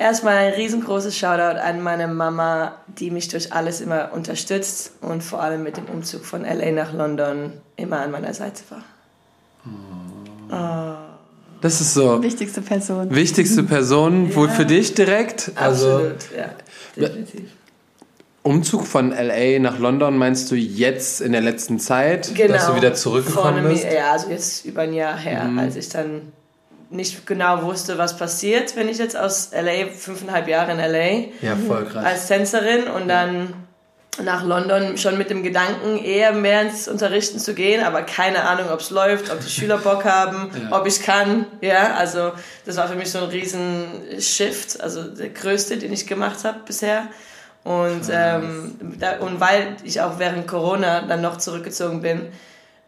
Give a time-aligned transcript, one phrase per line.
[0.00, 5.42] Erstmal ein riesengroßes Shoutout an meine Mama, die mich durch alles immer unterstützt und vor
[5.42, 8.82] allem mit dem Umzug von LA nach London immer an meiner Seite war.
[10.50, 10.96] Oh.
[11.60, 12.22] Das ist so.
[12.22, 13.14] Wichtigste Person.
[13.14, 14.36] Wichtigste Person, ja.
[14.36, 15.52] wohl für dich direkt?
[15.54, 16.50] Also Absolut, ja,
[16.96, 17.50] definitiv.
[18.42, 22.54] Umzug von LA nach London meinst du jetzt in der letzten Zeit, genau.
[22.54, 23.84] dass du wieder zurückgekommen bist?
[23.84, 25.58] Ja, also jetzt über ein Jahr her, mhm.
[25.58, 26.32] als ich dann
[26.90, 31.56] nicht genau wusste, was passiert, wenn ich jetzt aus LA, fünfeinhalb Jahre in LA, ja,
[31.66, 32.04] voll krass.
[32.04, 33.54] als Tänzerin und dann
[34.22, 38.70] nach London schon mit dem Gedanken, eher mehr ins Unterrichten zu gehen, aber keine Ahnung,
[38.70, 40.76] ob es läuft, ob die Schüler Bock haben, ja.
[40.76, 41.46] ob ich kann.
[41.60, 42.32] Ja, also
[42.66, 43.86] das war für mich so ein riesen
[44.18, 47.04] Shift, also der größte, den ich gemacht habe bisher.
[47.62, 52.28] Und, ähm, da, und weil ich auch während Corona dann noch zurückgezogen bin,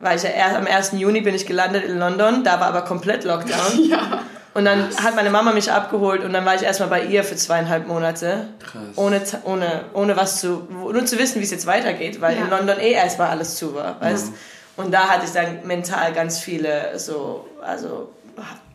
[0.03, 0.93] war ich ja erst am 1.
[0.93, 3.85] Juni bin ich gelandet in London, da war aber komplett Lockdown.
[3.89, 4.23] ja.
[4.53, 7.37] Und dann hat meine Mama mich abgeholt und dann war ich erstmal bei ihr für
[7.37, 8.49] zweieinhalb Monate.
[8.59, 8.83] Krass.
[8.97, 12.45] Ohne, ohne, ohne was zu, nur zu wissen, wie es jetzt weitergeht, weil ja.
[12.45, 14.35] in London eh erstmal alles zu war, weißt mhm.
[14.75, 18.11] Und da hatte ich dann mental ganz viele so, also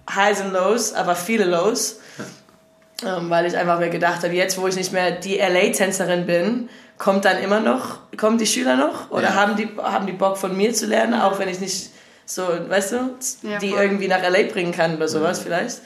[0.10, 2.00] Highs und Lows, aber viele Lows.
[3.04, 3.18] Ja.
[3.18, 6.70] Ähm, weil ich einfach mir gedacht habe, jetzt wo ich nicht mehr die LA-Tänzerin bin,
[6.98, 9.12] kommt dann immer noch, kommen die Schüler noch?
[9.12, 9.36] Oder ja.
[9.36, 11.92] haben, die, haben die Bock von mir zu lernen, auch wenn ich nicht
[12.26, 15.44] so, weißt du, ja, die irgendwie nach LA bringen kann oder sowas mhm.
[15.44, 15.82] vielleicht.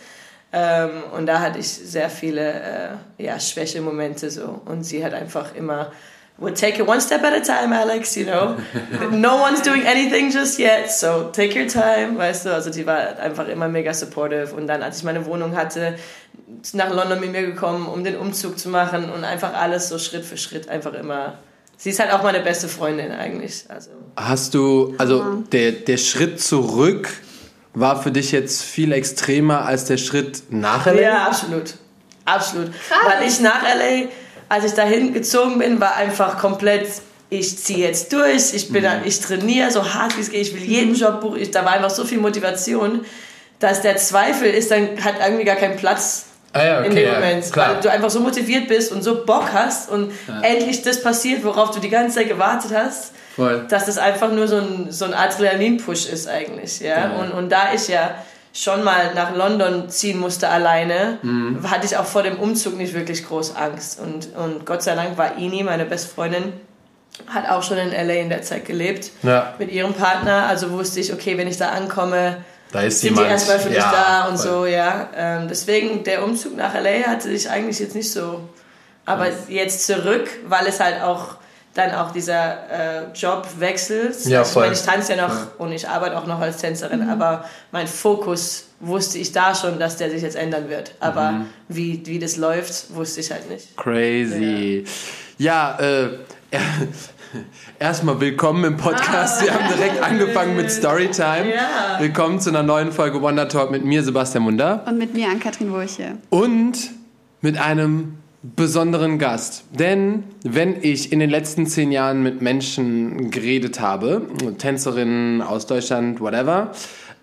[0.53, 4.61] Ähm, und da hatte ich sehr viele äh, ja, Schwächemomente so.
[4.65, 5.91] Und sie hat einfach immer,
[6.39, 8.57] we'll take it one step at a time, Alex, you know.
[9.11, 12.53] no one's doing anything just yet, so take your time, weißt du.
[12.53, 14.53] Also die war einfach immer mega supportive.
[14.55, 15.95] Und dann, als ich meine Wohnung hatte,
[16.73, 20.25] nach London mit mir gekommen, um den Umzug zu machen und einfach alles so Schritt
[20.25, 21.37] für Schritt einfach immer
[21.81, 23.65] sie ist halt auch meine beste Freundin eigentlich.
[23.67, 23.89] Also.
[24.15, 27.09] Hast du, also der, der Schritt zurück
[27.73, 31.01] war für dich jetzt viel extremer als der Schritt nach LA?
[31.01, 31.75] Ja, absolut.
[32.25, 32.71] Absolut.
[32.71, 32.99] Krass.
[33.05, 34.09] Weil ich nach LA,
[34.51, 36.85] als ich dahin gezogen bin, war einfach komplett,
[37.29, 39.05] ich ziehe jetzt durch, ich bin, mhm.
[39.05, 40.97] ich trainiere so hart wie es geht, ich will jeden mhm.
[40.97, 41.49] Job buchen.
[41.53, 43.05] da war einfach so viel Motivation,
[43.59, 47.13] dass der Zweifel ist dann, hat irgendwie gar keinen Platz Ah ja, okay, in dem
[47.13, 47.45] Moment.
[47.55, 50.41] Ja, weil du einfach so motiviert bist und so Bock hast und ja.
[50.41, 53.13] endlich das passiert, worauf du die ganze Zeit gewartet hast.
[53.37, 53.65] Voll.
[53.69, 56.81] Dass das einfach nur so ein, so ein Adrenalin-Push ist eigentlich.
[56.81, 56.97] Ja?
[56.97, 57.11] ja?
[57.11, 58.15] Und, und da ich ja
[58.53, 61.69] schon mal nach London ziehen musste alleine, mhm.
[61.69, 63.99] hatte ich auch vor dem Umzug nicht wirklich groß Angst.
[63.99, 66.53] Und, und Gott sei Dank war Ini, meine beste Freundin,
[67.27, 69.53] hat auch schon in LA in der Zeit gelebt ja.
[69.57, 70.47] mit ihrem Partner.
[70.47, 72.37] Also wusste ich, okay, wenn ich da ankomme,
[72.71, 74.47] da ist sind jemand, die erstmal für dich ja, da und voll.
[74.47, 75.09] so, ja.
[75.15, 78.41] Ähm, deswegen, der Umzug nach LA hatte ich eigentlich jetzt nicht so.
[79.05, 79.33] Aber ja.
[79.49, 81.35] jetzt zurück, weil es halt auch
[81.73, 84.13] dann auch dieser äh, Jobwechsel.
[84.25, 85.47] Ja, also, ich meine, ich tanze ja noch ja.
[85.57, 87.09] und ich arbeite auch noch als Tänzerin, mhm.
[87.09, 90.95] aber mein Fokus wusste ich da schon, dass der sich jetzt ändern wird.
[90.99, 91.45] Aber mhm.
[91.69, 93.77] wie, wie das läuft, wusste ich halt nicht.
[93.77, 94.83] Crazy.
[95.37, 96.09] Ja, ja äh,
[97.79, 99.43] Erstmal willkommen im Podcast.
[99.43, 101.53] Wir haben direkt angefangen mit Storytime.
[101.53, 101.99] Ja.
[101.99, 104.83] Willkommen zu einer neuen Folge Wonder Talk mit mir, Sebastian Munder.
[104.85, 106.17] Und mit mir, Ann-Kathrin Wurche.
[106.29, 106.91] Und
[107.39, 109.65] mit einem besonderen Gast.
[109.71, 116.19] Denn wenn ich in den letzten zehn Jahren mit Menschen geredet habe, Tänzerinnen aus Deutschland,
[116.19, 116.71] whatever,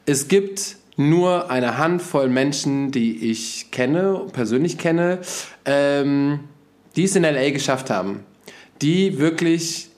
[0.06, 5.20] es gibt nur eine Handvoll Menschen, die ich kenne, persönlich kenne,
[5.64, 6.40] ähm,
[6.96, 8.20] die es in LA geschafft haben.
[8.82, 9.88] Die wirklich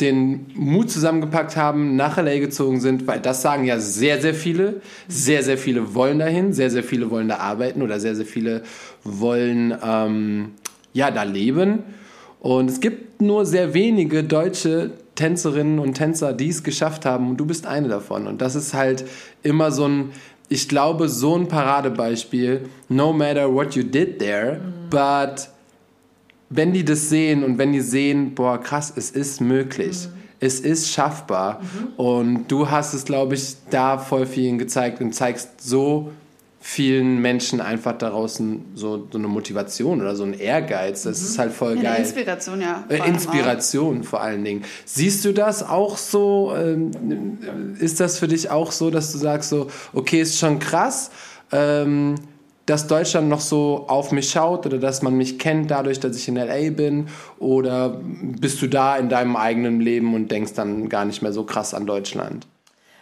[0.00, 4.80] den Mut zusammengepackt haben, nach LA gezogen sind, weil das sagen ja sehr, sehr viele.
[5.08, 8.62] Sehr, sehr viele wollen dahin, sehr, sehr viele wollen da arbeiten oder sehr, sehr viele
[9.04, 10.52] wollen ähm,
[10.92, 11.82] ja da leben.
[12.40, 17.36] Und es gibt nur sehr wenige deutsche Tänzerinnen und Tänzer, die es geschafft haben und
[17.38, 18.28] du bist eine davon.
[18.28, 19.04] Und das ist halt
[19.42, 20.10] immer so ein,
[20.48, 22.68] ich glaube, so ein Paradebeispiel.
[22.88, 24.90] No matter what you did there, mhm.
[24.90, 25.48] but
[26.50, 30.06] wenn die das sehen und wenn die sehen, boah, krass, es ist möglich.
[30.06, 30.18] Mhm.
[30.40, 31.60] Es ist schaffbar.
[31.60, 31.92] Mhm.
[31.96, 36.12] Und du hast es, glaube ich, da voll vielen gezeigt und zeigst so
[36.70, 41.04] vielen Menschen einfach da draußen so, so eine Motivation oder so ein Ehrgeiz.
[41.04, 41.26] Das mhm.
[41.26, 42.00] ist halt voll ja, geil.
[42.00, 42.84] Inspiration, ja.
[42.90, 44.64] Äh, Inspiration vor allen Dingen.
[44.84, 46.52] Siehst du das auch so?
[46.54, 51.10] Ähm, ist das für dich auch so, dass du sagst so, okay, ist schon krass,
[51.52, 52.16] ähm,
[52.66, 56.28] dass Deutschland noch so auf mich schaut oder dass man mich kennt dadurch, dass ich
[56.28, 57.06] in LA bin?
[57.38, 61.44] Oder bist du da in deinem eigenen Leben und denkst dann gar nicht mehr so
[61.44, 62.46] krass an Deutschland?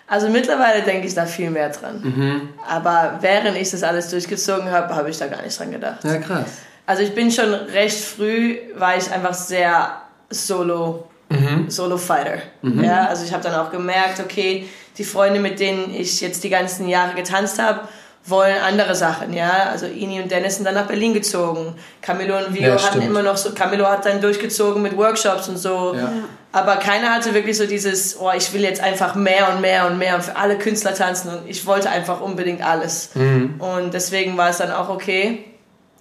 [0.08, 2.00] Also mittlerweile denke ich da viel mehr dran.
[2.02, 2.48] Mhm.
[2.68, 6.04] Aber während ich das alles durchgezogen habe, habe ich da gar nicht dran gedacht.
[6.04, 6.46] Ja, krass.
[6.86, 11.68] Also ich bin schon recht früh, war ich einfach sehr solo, mhm.
[11.68, 12.38] Solo-Fighter.
[12.62, 12.84] Mhm.
[12.84, 16.50] Ja, also ich habe dann auch gemerkt, okay, die Freunde, mit denen ich jetzt die
[16.50, 17.80] ganzen Jahre getanzt habe,
[18.28, 19.68] wollen andere Sachen, ja.
[19.70, 21.74] Also Ini und Dennis sind dann nach Berlin gezogen.
[22.02, 23.04] Camilo und Vio Ja, hatten stimmt.
[23.06, 25.94] immer noch so, Camilo hat dann durchgezogen mit Workshops und so.
[25.94, 26.10] Ja.
[26.52, 29.98] Aber keiner hatte wirklich so dieses, oh, ich will jetzt einfach mehr und mehr und
[29.98, 33.10] mehr und für alle Künstler tanzen und ich wollte einfach unbedingt alles.
[33.14, 33.60] Mhm.
[33.60, 35.44] Und deswegen war es dann auch okay.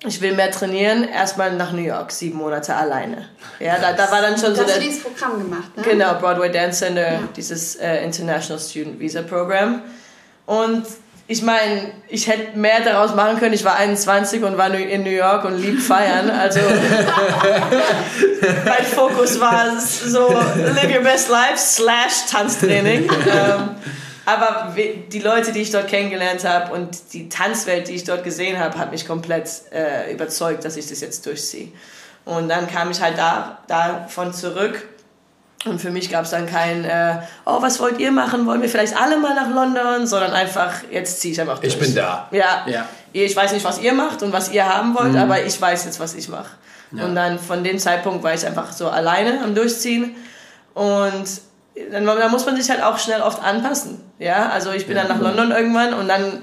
[0.07, 3.29] Ich will mehr trainieren, erstmal nach New York, sieben Monate alleine.
[3.59, 5.83] Ja, da, da war dann schon Da so hast du dieses Programm gemacht, ne?
[5.83, 9.81] Genau, Broadway Dance Center, dieses äh, International Student Visa Program.
[10.45, 10.85] Und
[11.27, 13.53] ich meine, ich hätte mehr daraus machen können.
[13.53, 16.29] Ich war 21 und war in New York und lieb feiern.
[16.29, 16.59] Also
[18.65, 23.09] mein Fokus war so live your best life slash Tanztraining.
[23.09, 23.69] ähm,
[24.25, 28.59] aber die Leute, die ich dort kennengelernt habe und die Tanzwelt, die ich dort gesehen
[28.59, 31.69] habe, hat mich komplett äh, überzeugt, dass ich das jetzt durchziehe.
[32.25, 34.83] Und dann kam ich halt da, davon zurück
[35.65, 38.45] und für mich gab es dann kein, äh, oh, was wollt ihr machen?
[38.45, 40.05] Wollen wir vielleicht alle mal nach London?
[40.07, 41.73] Sondern einfach, jetzt ziehe ich einfach durch.
[41.73, 42.27] Ich bin da.
[42.31, 42.65] Ja.
[42.67, 42.87] Ja.
[43.13, 45.99] Ich weiß nicht, was ihr macht und was ihr haben wollt, aber ich weiß jetzt,
[45.99, 46.51] was ich mache.
[46.91, 50.15] Und dann von dem Zeitpunkt war ich einfach so alleine am Durchziehen.
[50.73, 51.25] Und
[51.91, 54.01] dann, da muss man sich halt auch schnell oft anpassen.
[54.19, 56.41] Ja, also ich bin dann nach London irgendwann und dann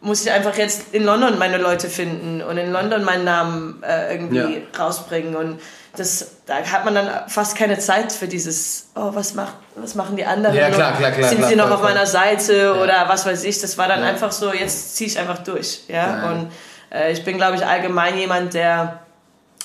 [0.00, 4.12] muss ich einfach jetzt in London meine Leute finden und in London meinen Namen äh,
[4.14, 4.36] irgendwie
[4.72, 4.78] Ja.
[4.84, 5.34] rausbringen.
[5.36, 5.60] Und
[5.96, 10.16] das, da hat man dann fast keine Zeit für dieses, oh, was, macht, was machen
[10.16, 10.54] die anderen?
[10.56, 13.60] Ja, klar, klar, klar, Sind sie noch auf meiner Seite oder was weiß ich?
[13.60, 14.06] Das war dann Ja.
[14.08, 15.82] einfach so, jetzt ziehe ich einfach durch.
[15.88, 15.94] Ja?
[16.24, 16.30] Ja.
[16.32, 16.50] Und
[16.90, 19.00] äh, ich bin, glaube ich, allgemein jemand, der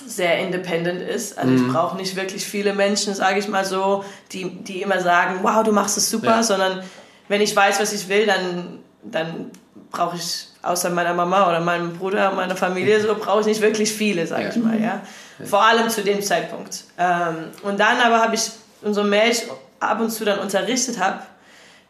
[0.05, 1.37] sehr independent ist.
[1.37, 1.67] Also Mhm.
[1.67, 5.63] ich brauche nicht wirklich viele Menschen, sage ich mal so, die, die immer sagen, wow,
[5.63, 6.43] du machst es super, Ja.
[6.43, 6.83] sondern
[7.27, 9.51] wenn ich weiß, was ich will, dann, dann
[9.91, 13.91] brauche ich außer meiner Mama oder meinem Bruder meiner Familie so, brauche ich nicht wirklich
[13.91, 14.49] viele, sage Ja.
[14.49, 14.79] ich mal.
[14.79, 15.01] Ja?
[15.45, 16.83] Vor allem zu dem Zeitpunkt.
[16.97, 18.49] Ähm, und dann aber habe ich,
[18.81, 19.43] umso mehr ich
[19.79, 21.19] ab und zu dann unterrichtet habe,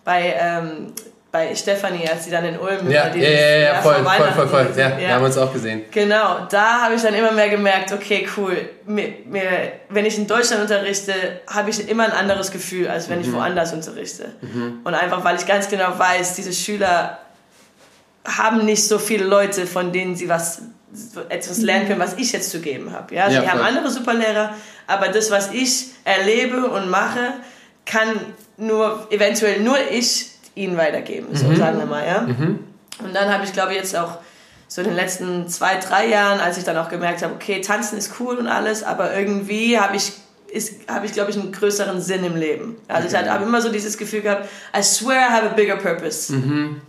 [0.05, 0.93] bei, ähm,
[1.31, 4.31] bei Stefanie, als sie dann in Ulm Ja, über ja, ja, ja, vor voll, voll,
[4.31, 4.73] voll, voll.
[4.73, 4.77] sind.
[4.79, 5.83] Ja, wir haben uns auch gesehen.
[5.91, 8.69] Genau, da habe ich dann immer mehr gemerkt, okay, cool.
[8.85, 9.43] Mir, mir,
[9.89, 11.13] wenn ich in Deutschland unterrichte,
[11.47, 14.29] habe ich immer ein anderes Gefühl, als wenn ich woanders unterrichte.
[14.83, 17.19] Und einfach, weil ich ganz genau weiß, diese Schüler
[18.37, 20.61] haben nicht so viele Leute, von denen sie was
[21.29, 23.13] etwas lernen können, was ich jetzt zu geben habe.
[23.13, 24.55] Ja, Ja, sie haben andere Superlehrer,
[24.87, 27.33] aber das, was ich erlebe und mache,
[27.85, 28.19] kann
[28.57, 31.27] nur eventuell nur ich ihnen weitergeben.
[31.33, 32.21] So sagen wir mal, ja.
[33.03, 34.17] Und dann habe ich, glaube ich, jetzt auch
[34.67, 37.97] so in den letzten zwei, drei Jahren, als ich dann auch gemerkt habe, okay, tanzen
[37.97, 40.13] ist cool und alles, aber irgendwie habe ich,
[40.87, 42.77] habe ich, glaube ich, einen größeren Sinn im Leben.
[42.87, 46.33] Also ich habe immer so dieses Gefühl gehabt, I swear I have a bigger purpose.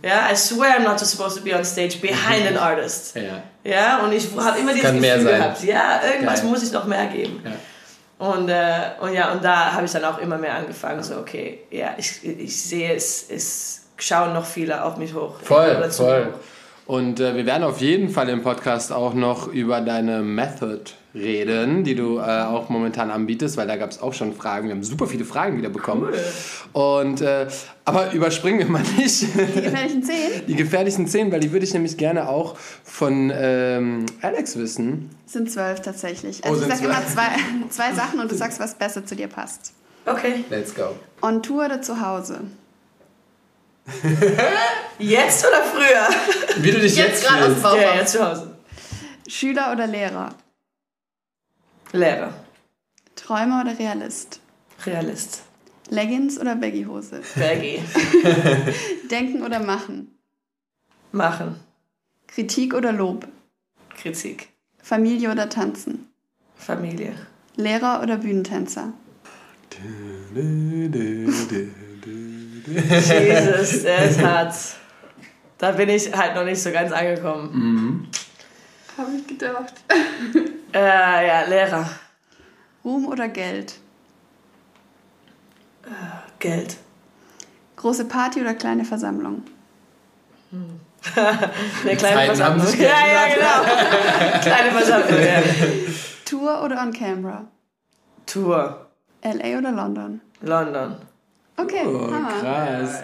[0.03, 3.15] Ja, I swear I'm not just supposed to be on stage behind an artist.
[3.15, 3.43] Ja.
[3.63, 6.49] Ja, und ich habe immer dieses Gefühl gehabt, ja, irgendwas Geil.
[6.49, 7.41] muss ich noch mehr geben.
[7.45, 7.51] Ja.
[8.27, 11.61] Und, äh, und ja, und da habe ich dann auch immer mehr angefangen, so, okay,
[11.71, 15.35] ja, ich, ich sehe es, es schauen noch viele auf mich hoch.
[15.43, 16.25] Voll, voll.
[16.25, 16.39] hoch.
[16.91, 20.81] Und äh, wir werden auf jeden Fall im Podcast auch noch über deine Method
[21.15, 24.67] reden, die du äh, auch momentan anbietest, weil da gab es auch schon Fragen.
[24.67, 26.09] Wir haben super viele Fragen wieder bekommen.
[26.73, 27.47] Und, äh,
[27.85, 31.73] aber überspringen wir mal nicht Die gefährlichen Zehen die gefährlichen Szenen, weil die würde ich
[31.73, 35.11] nämlich gerne auch von ähm, Alex wissen.
[35.25, 36.41] sind zwölf tatsächlich.
[36.43, 39.15] Oh, Also ich sind sag immer zwei, zwei Sachen und du sagst, was besser zu
[39.15, 39.71] dir passt.
[40.05, 40.43] Okay.
[40.49, 40.93] Let's go.
[41.21, 42.41] On Tour oder zu Hause?
[44.99, 46.07] Jetzt oder früher?
[46.63, 47.61] Wie du dich jetzt, Jetzt gerade aus dem.
[47.63, 48.55] Bauch Ja, ja, zu Hause.
[49.27, 50.35] Schüler oder Lehrer?
[51.91, 52.33] Lehrer.
[53.15, 54.39] Träumer oder Realist?
[54.85, 55.41] Realist.
[55.89, 57.21] Leggings oder Baggyhose?
[57.35, 57.81] Baggy.
[59.11, 60.17] Denken oder machen?
[61.11, 61.59] Machen.
[62.27, 63.27] Kritik oder Lob?
[63.97, 64.49] Kritik.
[64.81, 66.07] Familie oder Tanzen?
[66.55, 67.13] Familie.
[67.57, 68.93] Lehrer oder Bühnentänzer?
[72.67, 74.55] Jesus, der ist hart.
[75.57, 78.09] Da bin ich halt noch nicht so ganz angekommen.
[78.97, 79.73] Habe ich gedacht.
[80.73, 81.89] Äh, ja, Lehrer.
[82.83, 83.75] Ruhm oder Geld?
[86.39, 86.77] Geld.
[87.75, 89.43] Große Party oder kleine Versammlung?
[90.51, 92.67] Eine kleine Zeiten haben Versammlung.
[92.67, 94.39] sich Ja, ja, genau.
[94.41, 95.41] kleine Versammlung, ja.
[96.25, 97.47] Tour oder on camera?
[98.25, 98.87] Tour.
[99.23, 100.21] LA oder London?
[100.41, 100.95] London.
[101.57, 102.29] Okay, Oh, Hammer.
[102.39, 103.03] krass.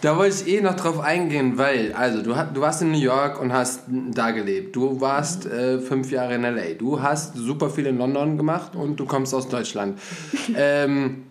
[0.00, 3.38] Da wollte ich eh noch drauf eingehen, weil, also, du, du warst in New York
[3.38, 4.74] und hast da gelebt.
[4.74, 6.72] Du warst äh, fünf Jahre in L.A.
[6.72, 9.98] Du hast super viel in London gemacht und du kommst aus Deutschland.
[10.56, 11.24] ähm,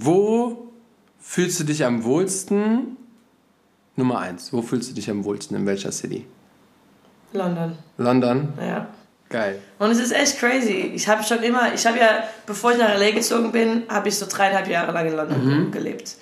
[0.00, 0.72] wo
[1.20, 2.96] fühlst du dich am wohlsten?
[3.94, 5.56] Nummer eins, wo fühlst du dich am wohlsten?
[5.56, 6.26] In welcher City?
[7.32, 8.48] London, London?
[8.60, 8.88] ja.
[9.30, 9.58] Geil.
[9.78, 10.92] Und es ist echt crazy.
[10.94, 14.16] Ich habe schon immer, ich habe ja, bevor ich nach LA gezogen bin, habe ich
[14.16, 16.12] so dreieinhalb Jahre lang in London gelebt.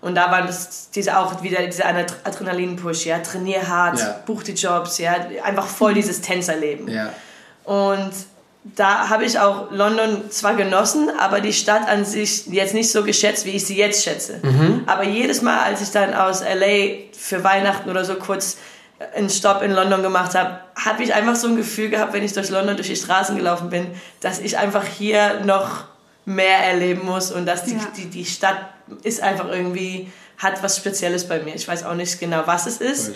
[0.00, 4.20] Und da war das diese auch wieder dieser Adrenalin-Push, ja, trainier hart, Ja.
[4.26, 6.88] buch die Jobs, ja, einfach voll dieses Tänzerleben.
[6.88, 7.12] Ja.
[7.64, 8.10] Und
[8.76, 13.04] da habe ich auch London zwar genossen, aber die Stadt an sich jetzt nicht so
[13.04, 14.40] geschätzt, wie ich sie jetzt schätze.
[14.86, 18.56] Aber jedes Mal, als ich dann aus LA für Weihnachten oder so kurz
[19.14, 22.32] einen Stopp in London gemacht habe, habe ich einfach so ein Gefühl gehabt, wenn ich
[22.32, 23.86] durch London durch die Straßen gelaufen bin,
[24.20, 25.84] dass ich einfach hier noch
[26.24, 27.80] mehr erleben muss und dass die, Ja.
[27.96, 28.58] die, die Stadt
[29.02, 31.54] ist einfach irgendwie, hat was Spezielles bei mir.
[31.54, 33.12] Ich weiß auch nicht genau, was es ist.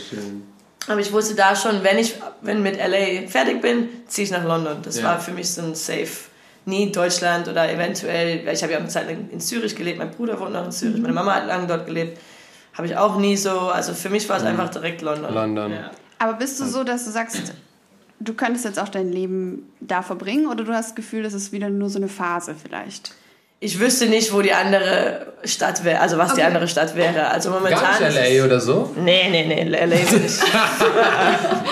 [0.86, 4.44] Aber ich wusste da schon, wenn ich wenn mit LA fertig bin, ziehe ich nach
[4.44, 4.78] London.
[4.82, 5.04] Das Ja.
[5.04, 6.08] war für mich so ein Safe.
[6.66, 10.10] Nie Deutschland oder eventuell, weil ich habe ja eine Zeit lang in Zürich gelebt, mein
[10.10, 12.18] Bruder wohnt noch in Zürich, meine Mama hat lange dort gelebt.
[12.80, 15.34] Habe ich auch nie so, also für mich war es einfach direkt London.
[15.34, 15.70] London.
[15.72, 15.90] Ja.
[16.18, 17.52] Aber bist du so, dass du sagst,
[18.20, 21.52] du könntest jetzt auch dein Leben da verbringen oder du hast das Gefühl, das ist
[21.52, 23.12] wieder nur so eine Phase vielleicht?
[23.58, 26.44] Ich wüsste nicht, wo die andere Stadt wäre, also was die Okay.
[26.44, 27.28] andere Stadt wäre.
[27.28, 27.82] Also momentan.
[27.82, 28.94] Gar ist nicht LA oder so?
[28.96, 30.40] Nee, nee, nee, LA ist nicht.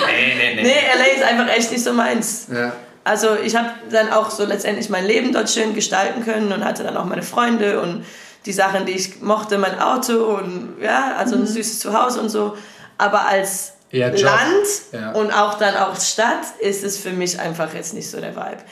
[0.06, 2.48] Nee, nee, nee, LA ist einfach echt nicht so meins.
[2.52, 2.72] Ja.
[3.04, 6.82] Also ich habe dann auch so letztendlich mein Leben dort schön gestalten können und hatte
[6.82, 8.04] dann auch meine Freunde und
[8.46, 12.56] die Sachen, die ich mochte, mein Auto und ja, also ein süßes Zuhause und so.
[12.96, 14.08] Aber als Ja.
[14.08, 15.12] Land Ja.
[15.12, 18.62] und auch dann auch Stadt ist es für mich einfach jetzt nicht so der Vibe.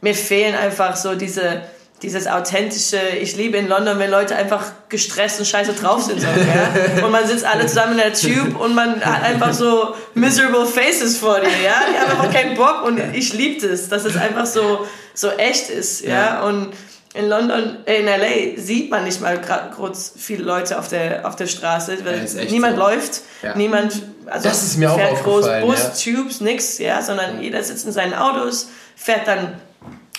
[0.00, 1.62] Mir fehlen einfach so diese
[2.02, 6.20] dieses authentische, ich liebe in London, wenn Leute einfach gestresst und scheiße drauf sind.
[6.20, 7.04] So, ja?
[7.04, 11.16] Und man sitzt alle zusammen in der Tube und man hat einfach so miserable faces
[11.18, 11.46] vor dir.
[11.46, 11.74] Ja?
[11.88, 15.70] Die haben einfach keinen Bock und ich liebe das, dass es einfach so, so echt
[15.70, 16.00] ist.
[16.00, 16.08] Ja?
[16.08, 16.42] Ja.
[16.42, 16.72] Und
[17.14, 21.26] in London, äh, in LA sieht man nicht mal gra- kurz viele Leute auf der,
[21.28, 21.98] auf der Straße.
[22.04, 22.80] weil Ja, niemand so.
[22.82, 23.54] läuft, Ja.
[23.56, 27.62] niemand also Das ist mir auch fährt groß aufgefallen, Bus, Tubes, nix, ja, sondern jeder
[27.62, 29.54] sitzt in seinen Autos, fährt dann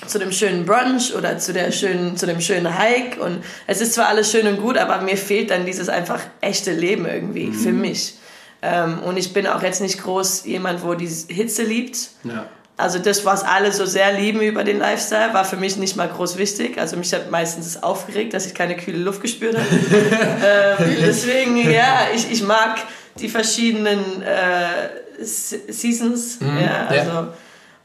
[0.05, 3.93] zu dem schönen Brunch oder zu, der schönen, zu dem schönen Hike und es ist
[3.93, 7.53] zwar alles schön und gut, aber mir fehlt dann dieses einfach echte Leben irgendwie Mhm.
[7.53, 8.15] für mich.
[8.61, 11.97] Ähm, und ich bin auch jetzt nicht groß jemand, wo die Hitze liebt.
[12.25, 12.45] Ja.
[12.75, 16.07] Also das, was alle so sehr lieben über den Lifestyle, war für mich nicht mal
[16.09, 16.79] groß wichtig.
[16.79, 19.67] Also mich hat meistens aufgeregt, dass ich keine kühle Luft gespürt habe.
[20.81, 22.77] ähm, deswegen, ja, ich, ich mag
[23.19, 26.39] die verschiedenen äh, Se- Seasons.
[26.41, 26.57] ja, Mhm.
[26.59, 26.87] ja.
[26.87, 27.27] also,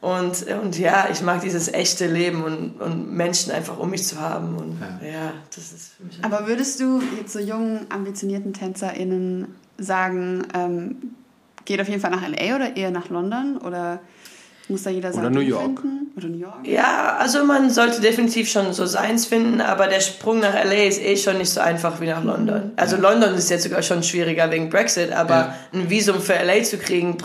[0.01, 4.19] Und, und ja, ich mag dieses echte Leben und, und Menschen einfach um mich zu
[4.19, 4.55] haben.
[4.57, 10.47] Und ja, das ist für mich Aber würdest du jetzt so jungen, ambitionierten TänzerInnen sagen,
[10.55, 10.95] ähm,
[11.65, 13.57] geht auf jeden Fall nach LA oder eher nach London?
[13.57, 13.99] Oder
[14.69, 15.79] muss da jeder sein Oder New York.
[15.81, 16.11] Finden?
[16.15, 16.65] Oder New York?
[16.67, 21.01] Ja, also man sollte definitiv schon so seins finden, aber der Sprung nach LA ist
[21.01, 22.71] eh schon nicht so einfach wie nach London.
[22.75, 25.55] Also London ist jetzt sogar schon schwieriger wegen Brexit, aber Ja.
[25.73, 27.17] ein Visum für LA zu kriegen,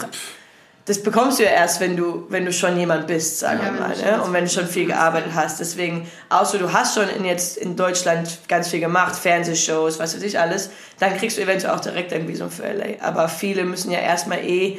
[0.87, 3.81] das bekommst du ja erst, wenn du, wenn du schon jemand bist, sagen Ja, wir
[3.81, 4.23] mal, ne?
[4.23, 5.59] und wenn du schon viel gearbeitet hast.
[5.59, 10.23] Deswegen, außer du hast schon in jetzt in Deutschland ganz viel gemacht, Fernsehshows, was weiß
[10.23, 13.03] ich alles, dann kriegst du eventuell auch direkt ein Visum für LA.
[13.03, 14.77] Aber viele müssen ja erstmal eh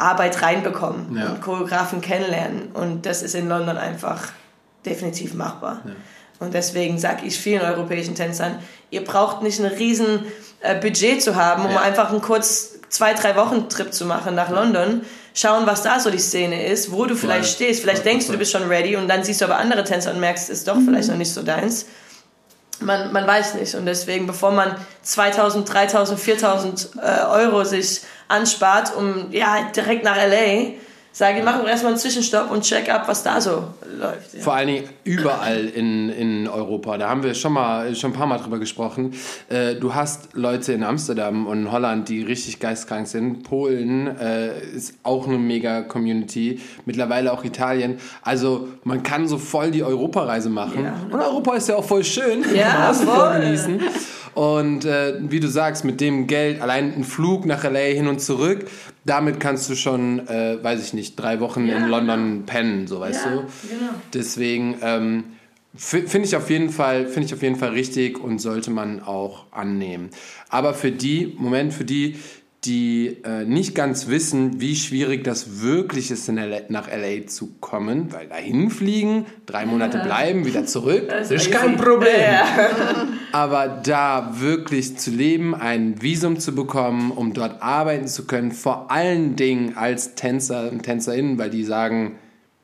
[0.00, 1.26] Arbeit reinbekommen Ja.
[1.30, 2.70] und Choreografen kennenlernen.
[2.72, 4.28] Und das ist in London einfach
[4.86, 5.82] definitiv machbar.
[6.38, 8.58] Und deswegen sage ich vielen europäischen Tänzern,
[8.90, 10.24] ihr braucht nicht ein riesen
[10.60, 11.80] äh, Budget zu haben, um Ja.
[11.80, 15.02] einfach einen kurz zwei, drei Wochen Trip zu machen nach London,
[15.34, 17.54] schauen, was da so die Szene ist, wo du vielleicht Voll.
[17.66, 17.82] stehst.
[17.82, 20.12] Vielleicht Voll, denkst du, du bist schon ready und dann siehst du aber andere Tänzer
[20.12, 21.86] und merkst, es ist doch vielleicht noch nicht so deins.
[22.80, 23.74] Man, man weiß nicht.
[23.74, 30.16] Und deswegen, bevor man 2000, 3000, 4000 äh, Euro sich anspart, um ja, direkt nach
[30.16, 30.72] LA,
[31.12, 33.64] sage ich, mach erstmal einen Zwischenstopp und check ab, was da so
[33.98, 34.34] läuft.
[34.34, 34.40] Ja.
[34.42, 36.98] Vor allen Dingen überall in, in Europa.
[36.98, 39.14] Da haben wir schon mal schon ein paar Mal drüber gesprochen.
[39.48, 43.42] Äh, du hast Leute in Amsterdam und Holland, die richtig geistkrank sind.
[43.42, 46.60] Polen äh, ist auch eine mega Community.
[46.86, 47.98] Mittlerweile auch Italien.
[48.22, 50.84] Also man kann so voll die Europareise machen.
[50.84, 50.94] Ja.
[51.10, 52.44] Und Europa ist ja auch voll schön.
[52.54, 53.40] Ja, voll.
[53.40, 53.80] genießen.
[54.34, 58.20] Und äh, wie du sagst, mit dem Geld, allein ein Flug nach LA hin und
[58.20, 58.66] zurück,
[59.04, 63.00] damit kannst du schon, äh, weiß ich nicht, drei Wochen Ja, in London pennen, so
[63.00, 63.36] weißt Ja, du.
[63.38, 63.90] genau.
[64.14, 65.24] Deswegen ähm,
[65.74, 69.02] fi- finde ich auf jeden Fall finde ich auf jeden Fall richtig und sollte man
[69.02, 70.10] auch annehmen.
[70.48, 72.16] Aber für die Moment für die
[72.64, 77.54] die äh, nicht ganz wissen, wie schwierig das wirklich ist, in LA, nach LA zu
[77.60, 81.82] kommen, weil dahin fliegen, drei Monate bleiben, wieder zurück, das ist kein easy.
[81.82, 82.20] Problem.
[82.20, 83.08] Ja.
[83.32, 88.90] Aber da wirklich zu leben, ein Visum zu bekommen, um dort arbeiten zu können, vor
[88.90, 92.16] allen Dingen als Tänzer und TänzerInnen, weil die sagen,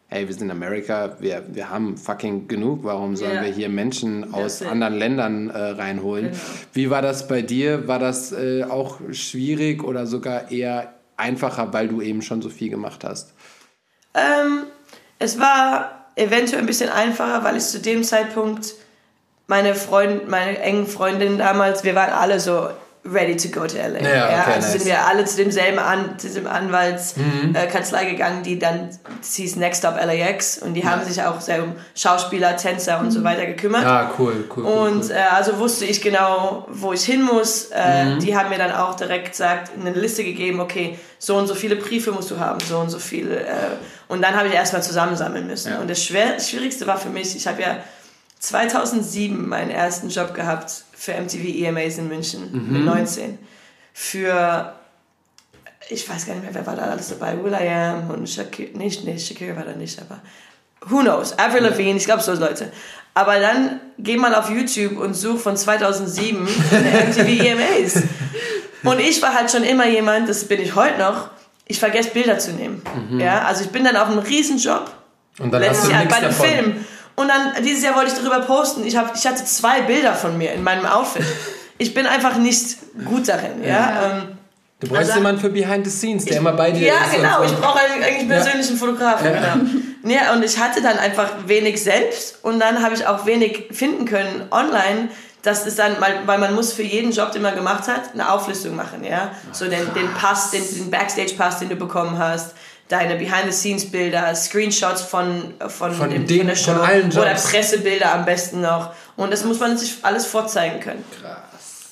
[0.09, 3.43] hey, wir sind in Amerika, wir, wir haben fucking genug, warum sollen Ja.
[3.43, 4.69] wir hier Menschen aus That's it.
[4.69, 6.27] anderen Ländern äh, reinholen?
[6.27, 6.39] Genau.
[6.73, 7.89] Wie war das bei dir?
[7.89, 12.71] War das äh, auch schwierig oder sogar eher einfacher, weil du eben schon so viel
[12.71, 13.35] gemacht hast?
[14.15, 14.65] Ähm,
[15.19, 18.75] es war eventuell ein bisschen einfacher, weil ich zu dem Zeitpunkt
[19.49, 22.69] meine Freund, meine engen Freundinnen damals, wir waren alle so
[23.07, 24.01] ready to go to LA.
[24.01, 24.73] Ja, okay, also nice.
[24.73, 28.09] sind wir alle zu demselben An zu dem Anwaltskanzlei mhm.
[28.09, 30.91] äh, gegangen, die dann sie hieß Next Stop LAX und die ja.
[30.91, 33.25] haben sich auch sehr um Schauspieler, Tänzer und so mhm.
[33.25, 33.85] weiter gekümmert.
[33.85, 34.65] Ah, cool, cool.
[34.65, 35.11] Und cool.
[35.11, 37.71] Äh, also wusste ich genau, wo ich hin muss.
[37.73, 38.19] Äh, mhm.
[38.21, 41.77] Die haben mir dann auch direkt gesagt, eine Liste gegeben, okay, so und so viele
[41.77, 43.41] Briefe musst du haben, so und so viele.
[43.41, 43.53] Äh,
[44.09, 45.73] und dann habe ich erstmal zusammensammeln müssen.
[45.73, 45.79] Ja.
[45.79, 47.79] Und das, Schwer, das Schwierigste war für mich, ich habe ja
[48.47, 52.73] 2007 meinen ersten Job gehabt für MTV EMAs in München mhm.
[52.73, 53.39] mit 19.
[53.93, 54.73] Für,
[55.89, 58.79] ich weiß gar nicht mehr, wer war da alles dabei, Will I Am und Shakira,
[58.79, 60.21] nicht, nicht, Shakira war da nicht, aber
[60.87, 62.71] who knows, Avril Lavigne, ich glaube so Leute.
[63.15, 68.03] Aber dann geh mal auf YouTube und such von 2007 MTV EMAs.
[68.85, 71.31] Und ich war halt schon immer jemand, das bin ich heute noch,
[71.67, 72.83] ich vergesse Bilder zu nehmen.
[73.11, 73.19] Mhm.
[73.19, 74.93] Ja, also ich bin dann auf einem Riesenjob.
[75.41, 76.47] Und dann letztes hast du Jahr bei dem davon.
[76.47, 76.87] Film.
[77.17, 78.87] Und dann, dieses Jahr wollte ich darüber posten.
[78.87, 81.25] Ich, hab, ich hatte zwei Bilder von mir in meinem Outfit.
[81.79, 83.63] Ich bin einfach nicht gut darin.
[83.63, 83.69] Ja?
[83.69, 84.17] ja.
[84.17, 84.39] Ähm,
[84.81, 87.13] du brauchst also, jemanden für Behind the Scenes, der ich, immer bei dir ja, ist.
[87.13, 87.45] Ja, genau.
[87.45, 89.27] Ich brauche eigentlich einen Fotografen.
[89.27, 89.55] Ja.
[89.55, 89.67] Genau.
[90.07, 94.07] Ja, und ich hatte dann einfach wenig selbst und dann habe ich auch wenig finden
[94.07, 95.09] können online.
[95.43, 98.75] Das ist dann, weil man muss für jeden Job, den man gemacht hat, eine Auflistung
[98.75, 99.33] machen, ja.
[99.53, 102.55] So den, den Pass, den, den Backstage-Pass, den du bekommen hast,
[102.89, 107.17] deine Behind-the-Scenes-Bilder, Screenshots von, von, von dem, Ding, von der Show von allen Jobs.
[107.17, 108.93] oder Pressebilder am besten noch.
[109.17, 111.05] Und das muss man sich alles vorzeigen können.
[111.21, 111.41] Krass.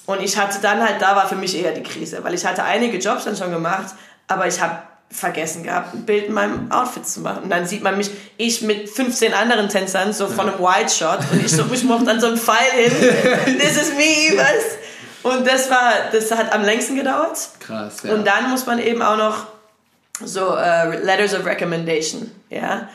[0.06, 2.62] Und ich hatte dann halt, da war für mich eher die Krise, weil ich hatte
[2.62, 3.94] einige Jobs dann schon gemacht,
[4.28, 4.78] aber ich habe
[5.10, 7.44] vergessen gehabt, ein Bild in meinem Outfit zu machen.
[7.44, 11.20] Und dann sieht man mich, ich mit 15 anderen Tänzern, so von einem Wide Shot
[11.30, 12.92] und ich so, ich mochte dann so einen Pfeil hin.
[13.58, 15.32] This is me, was?
[15.32, 17.38] Und das war, das hat am längsten gedauert.
[17.60, 18.12] Krass, ja.
[18.12, 19.46] Und dann muss man eben auch noch
[20.22, 22.88] so uh, Letters of Recommendation, ja.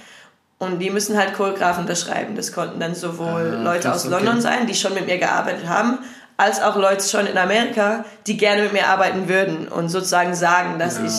[0.58, 2.36] Und die müssen halt Choreografen unterschreiben.
[2.36, 4.42] Das konnten dann sowohl ah, Leute aus London okay.
[4.42, 6.00] sein, die schon mit mir gearbeitet haben,
[6.36, 10.78] als auch Leute schon in Amerika, die gerne mit mir arbeiten würden und sozusagen sagen,
[10.78, 11.06] dass ja.
[11.06, 11.14] ich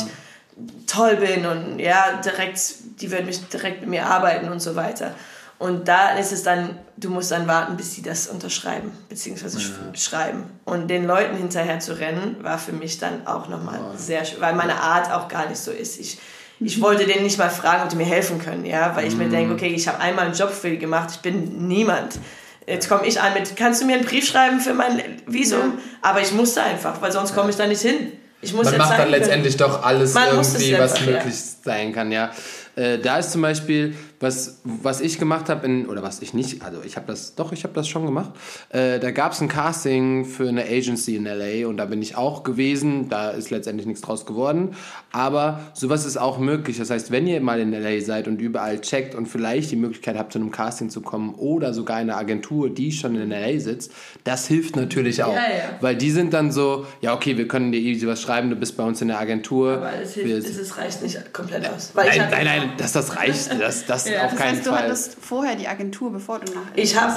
[0.86, 2.60] toll bin und ja, direkt,
[3.00, 5.14] die würden mich direkt mit mir arbeiten und so weiter.
[5.60, 9.66] Und da ist es dann, du musst dann warten, bis sie das unterschreiben, beziehungsweise ja.
[9.94, 10.44] schreiben.
[10.64, 13.94] Und den Leuten hinterher zu rennen, war für mich dann auch nochmal oh.
[13.94, 16.00] sehr schön, weil meine Art auch gar nicht so ist.
[16.00, 16.18] Ich,
[16.60, 19.18] ich wollte denen nicht mal fragen, ob die mir helfen können, ja, weil ich mm.
[19.18, 22.18] mir denke, okay, ich habe einmal einen Job für die gemacht, ich bin niemand.
[22.66, 25.58] Jetzt komme ich an mit, kannst du mir einen Brief schreiben für mein Visum?
[25.60, 25.72] Ja.
[26.00, 28.12] Aber ich musste einfach, weil sonst komme ich da nicht hin.
[28.40, 31.64] Ich muss Man macht dann letztendlich doch alles Man irgendwie, was möglich ja.
[31.64, 32.30] sein kann, ja.
[32.76, 36.82] Äh, da ist zum Beispiel, was, was ich gemacht habe, oder was ich nicht, also
[36.84, 38.32] ich habe das, doch, ich habe das schon gemacht.
[38.68, 42.16] Äh, da gab es ein Casting für eine Agency in LA und da bin ich
[42.16, 43.08] auch gewesen.
[43.08, 44.76] Da ist letztendlich nichts draus geworden.
[45.10, 46.76] Aber sowas ist auch möglich.
[46.76, 50.18] Das heißt, wenn ihr mal in LA seid und überall checkt und vielleicht die Möglichkeit
[50.18, 53.90] habt, zu einem Casting zu kommen oder sogar eine Agentur, die schon in LA sitzt,
[54.24, 55.34] das hilft natürlich auch.
[55.34, 55.78] Ja, ja.
[55.80, 58.76] Weil die sind dann so, ja, okay, wir können dir easy was schreiben, du bist
[58.76, 59.78] bei uns in der Agentur.
[59.78, 61.92] Aber es, hilft, es reicht nicht komplett aus.
[61.94, 64.24] nein, nein, nein, dass das reicht, das, das ja.
[64.24, 64.78] auf das keinen heißt, Fall.
[64.78, 66.62] Du hattest vorher die Agentur, bevor du nach.
[66.74, 67.14] Ich habe,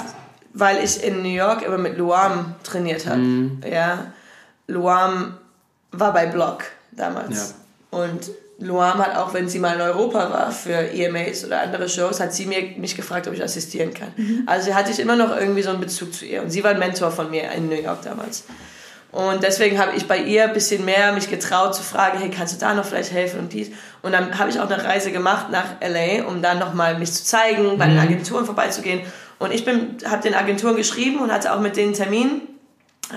[0.54, 3.20] weil ich in New York immer mit Luam trainiert habe.
[3.20, 3.62] Mhm.
[3.70, 4.14] Ja,
[4.68, 5.38] Luam
[5.92, 7.56] war bei Block damals.
[7.92, 8.00] Ja.
[8.00, 12.20] Und Luam hat auch, wenn sie mal in Europa war für EMAs oder andere Shows,
[12.20, 14.10] hat sie mir, mich gefragt, ob ich assistieren kann.
[14.16, 14.44] Mhm.
[14.46, 16.42] Also hatte ich immer noch irgendwie so einen Bezug zu ihr.
[16.42, 18.44] Und sie war ein Mentor von mir in New York damals.
[19.14, 22.56] Und deswegen habe ich bei ihr ein bisschen mehr mich getraut zu fragen, hey, kannst
[22.56, 23.70] du da noch vielleicht helfen und dies.
[24.02, 27.24] Und dann habe ich auch eine Reise gemacht nach LA, um dann nochmal mich zu
[27.24, 28.02] zeigen, bei den mhm.
[28.02, 29.02] Agenturen vorbeizugehen.
[29.38, 32.42] Und ich habe den Agenturen geschrieben und hatte auch mit denen Termin.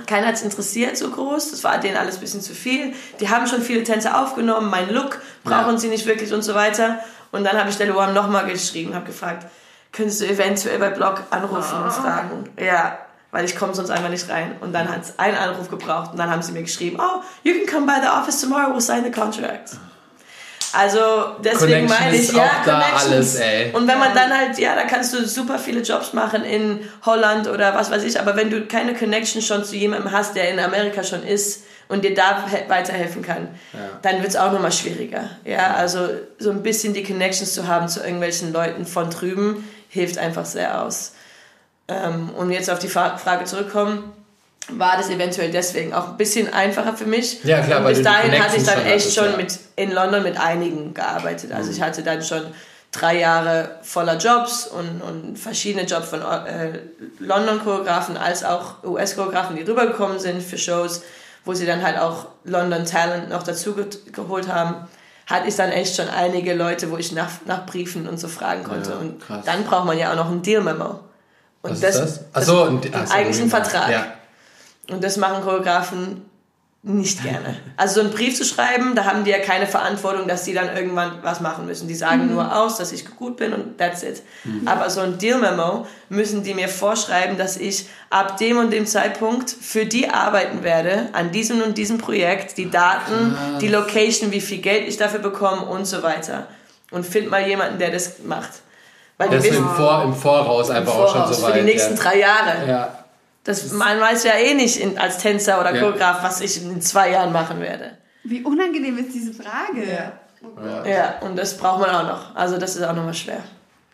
[0.07, 2.93] Keiner hat es interessiert so groß, das war denen alles ein bisschen zu viel.
[3.21, 5.79] Die haben schon viele Tänze aufgenommen, mein Look brauchen ja.
[5.79, 6.99] sie nicht wirklich und so weiter.
[7.33, 9.47] Und dann habe ich der Luam nochmal geschrieben, habe gefragt,
[9.93, 11.85] könntest du eventuell bei Blog anrufen oh.
[11.85, 12.51] und fragen?
[12.61, 12.99] Ja,
[13.37, 14.57] weil ich komme sonst einfach nicht rein.
[14.63, 17.53] Und dann hat es einen Anruf gebraucht und dann haben sie mir geschrieben, oh, you
[17.53, 19.73] can come by the office tomorrow, we'll sign the contract.
[20.73, 21.01] Also
[21.45, 22.51] deswegen meine ich, ja,
[22.95, 23.73] alles, ey.
[23.75, 27.47] Und wenn man dann halt, ja, da kannst du super viele Jobs machen in Holland
[27.49, 30.59] oder was weiß ich, aber wenn du keine Connection schon zu jemandem hast, der in
[30.59, 33.79] Amerika schon ist und dir da weiterhelfen kann, ja.
[34.01, 35.29] dann wird es auch nochmal schwieriger.
[35.45, 40.17] Ja, also so ein bisschen die Connections zu haben zu irgendwelchen Leuten von drüben hilft
[40.17, 41.13] einfach sehr aus.
[41.89, 44.13] Ähm, und jetzt auf die Frage zurückkommen,
[44.69, 47.45] war das eventuell deswegen auch ein bisschen einfacher für mich.
[47.45, 49.37] Ja, klar, und bis dahin hatte ich dann echt schon ja.
[49.37, 51.53] mit, in London mit einigen gearbeitet.
[51.53, 51.85] Also ich mhm.
[51.85, 52.43] hatte dann schon
[52.91, 56.81] drei Jahre voller Jobs und, und verschiedene Jobs von äh,
[57.19, 61.03] London-Choreografen als auch US-Choreografen, die rübergekommen sind für Shows,
[61.45, 64.89] wo sie dann halt auch London Talent noch dazu ge geholt haben.
[65.27, 68.63] Hatte ich dann echt schon einige Leute, wo ich nach, nach Briefen und so fragen
[68.63, 68.91] konnte.
[68.91, 71.01] Ja, und dann braucht man ja auch noch ein Deal-Memo.
[71.67, 72.21] Und Was das, ist das?
[72.33, 73.91] Ach so, ein- das ach ist so, eigentlich ein Vertrag.
[73.91, 74.07] ja.
[74.91, 76.23] Und das machen Choreografen
[76.89, 77.57] nicht gerne.
[77.77, 80.77] Also so einen Brief zu schreiben, da haben die ja keine Verantwortung, dass die dann
[80.77, 81.89] irgendwann was machen müssen.
[81.89, 84.23] Die sagen nur aus, dass ich gut bin und that's it.
[84.67, 89.51] Aber so ein Deal-Memo müssen die mir vorschreiben, dass ich ab dem und dem Zeitpunkt
[89.51, 94.59] für die arbeiten werde, an diesem und diesem Projekt, die Daten, die Location, wie viel
[94.59, 96.47] Geld ich dafür bekomme und so weiter.
[96.93, 98.51] Und find mal jemanden, der das macht.
[99.19, 101.53] Weil Das wissen im, Vor, im Voraus einfach auch schon voraus so weit.
[101.55, 102.03] für die nächsten ja.
[102.03, 102.69] drei Jahre.
[102.69, 102.99] Ja.
[103.45, 105.81] Das, man weiß ja eh nicht in, als Tänzer oder Ja.
[105.81, 107.93] Choreograf, was ich in zwei Jahren machen werde.
[108.25, 109.87] Wie unangenehm ist diese Frage?
[110.85, 112.35] Ja, und das braucht man auch noch.
[112.37, 113.39] Also das ist auch nochmal schwer.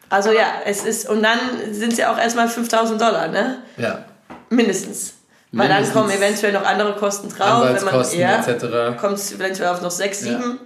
[0.09, 1.39] Also ja, es ist, und dann
[1.71, 3.63] sind es ja auch erstmal 5000 Dollar, ne?
[3.77, 4.05] ja.
[4.51, 5.15] Mindestens.
[5.53, 5.95] Weil dann Mindestens.
[6.03, 7.65] kommen eventuell noch andere Kosten drauf.
[7.65, 8.99] Wenn man, ja, etc.
[9.01, 10.39] kommt es eventuell auf noch 6, Ja.
[10.39, 10.59] 7.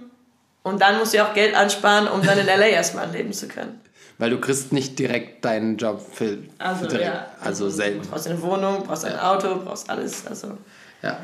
[0.63, 3.47] Und dann musst du ja auch Geld ansparen, um dann in LA erstmal leben zu
[3.47, 3.79] können.
[4.19, 7.27] Weil du kriegst nicht direkt deinen Job für, Also für direkt, ja.
[7.39, 8.01] also selten.
[8.01, 10.25] Du brauchst eine Wohnung, brauchst ein Auto, brauchst alles.
[10.25, 10.57] Also
[11.03, 11.19] Ja.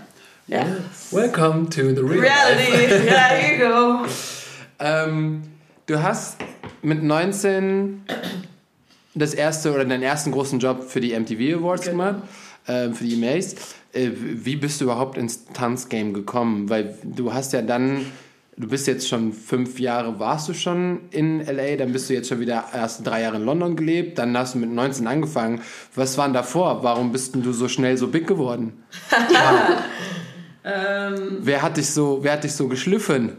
[0.48, 0.66] ja.
[1.12, 2.30] Welcome to the real life.
[2.72, 4.06] Reality, there you go.
[4.80, 5.42] Ähm,
[5.88, 6.38] du hast
[6.84, 8.04] mit 19
[9.16, 11.98] das erste oder deinen ersten großen Job für die MTV Awards Genau.
[12.04, 12.24] gemacht,
[12.68, 13.56] ähm, für die EMAs.
[13.94, 16.70] Äh, wie bist du überhaupt ins Tanzgame gekommen?
[16.70, 18.06] Weil du hast ja dann,
[18.58, 22.30] du bist jetzt schon fünf Jahre, warst du schon in LA, dann bist du jetzt
[22.30, 25.62] schon wieder erst drei Jahre in London gelebt, dann hast du mit 19 angefangen.
[25.96, 26.84] Was waren davor?
[26.84, 28.84] Warum bist denn du so schnell so big geworden?
[30.66, 33.36] Ähm, Wer hat dich so, wer hat dich so geschliffen?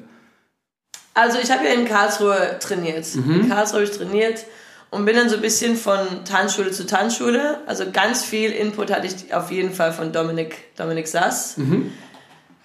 [1.14, 3.06] Also ich habe ja in Karlsruhe trainiert.
[3.14, 4.44] In Karlsruhe habe ich trainiert
[4.90, 7.60] und bin dann so ein bisschen von Tanzschule zu Tanzschule.
[7.66, 11.56] Also ganz viel Input hatte ich auf jeden Fall von Dominik, Dominik Sass.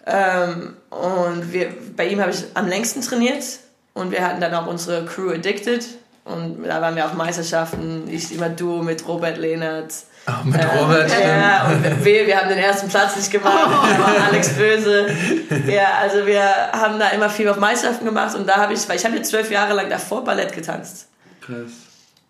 [0.09, 3.43] Ähm, und wir, bei ihm habe ich am längsten trainiert
[3.93, 5.85] und wir hatten dann auch unsere Crew Addicted.
[6.25, 9.93] Und da waren wir auf Meisterschaften, ich immer Duo mit Robert Lehnert.
[10.27, 11.25] Oh, mit Robert, stimmt.
[11.25, 15.07] Ja, und wir, wir haben den ersten Platz nicht gemacht, war Alex böse.
[15.65, 18.97] Ja, also wir haben da immer viel auf Meisterschaften gemacht und da habe ich, weil
[18.97, 21.07] ich habe jetzt zwölf Jahre lang davor Ballett getanzt.
[21.41, 21.71] Krass.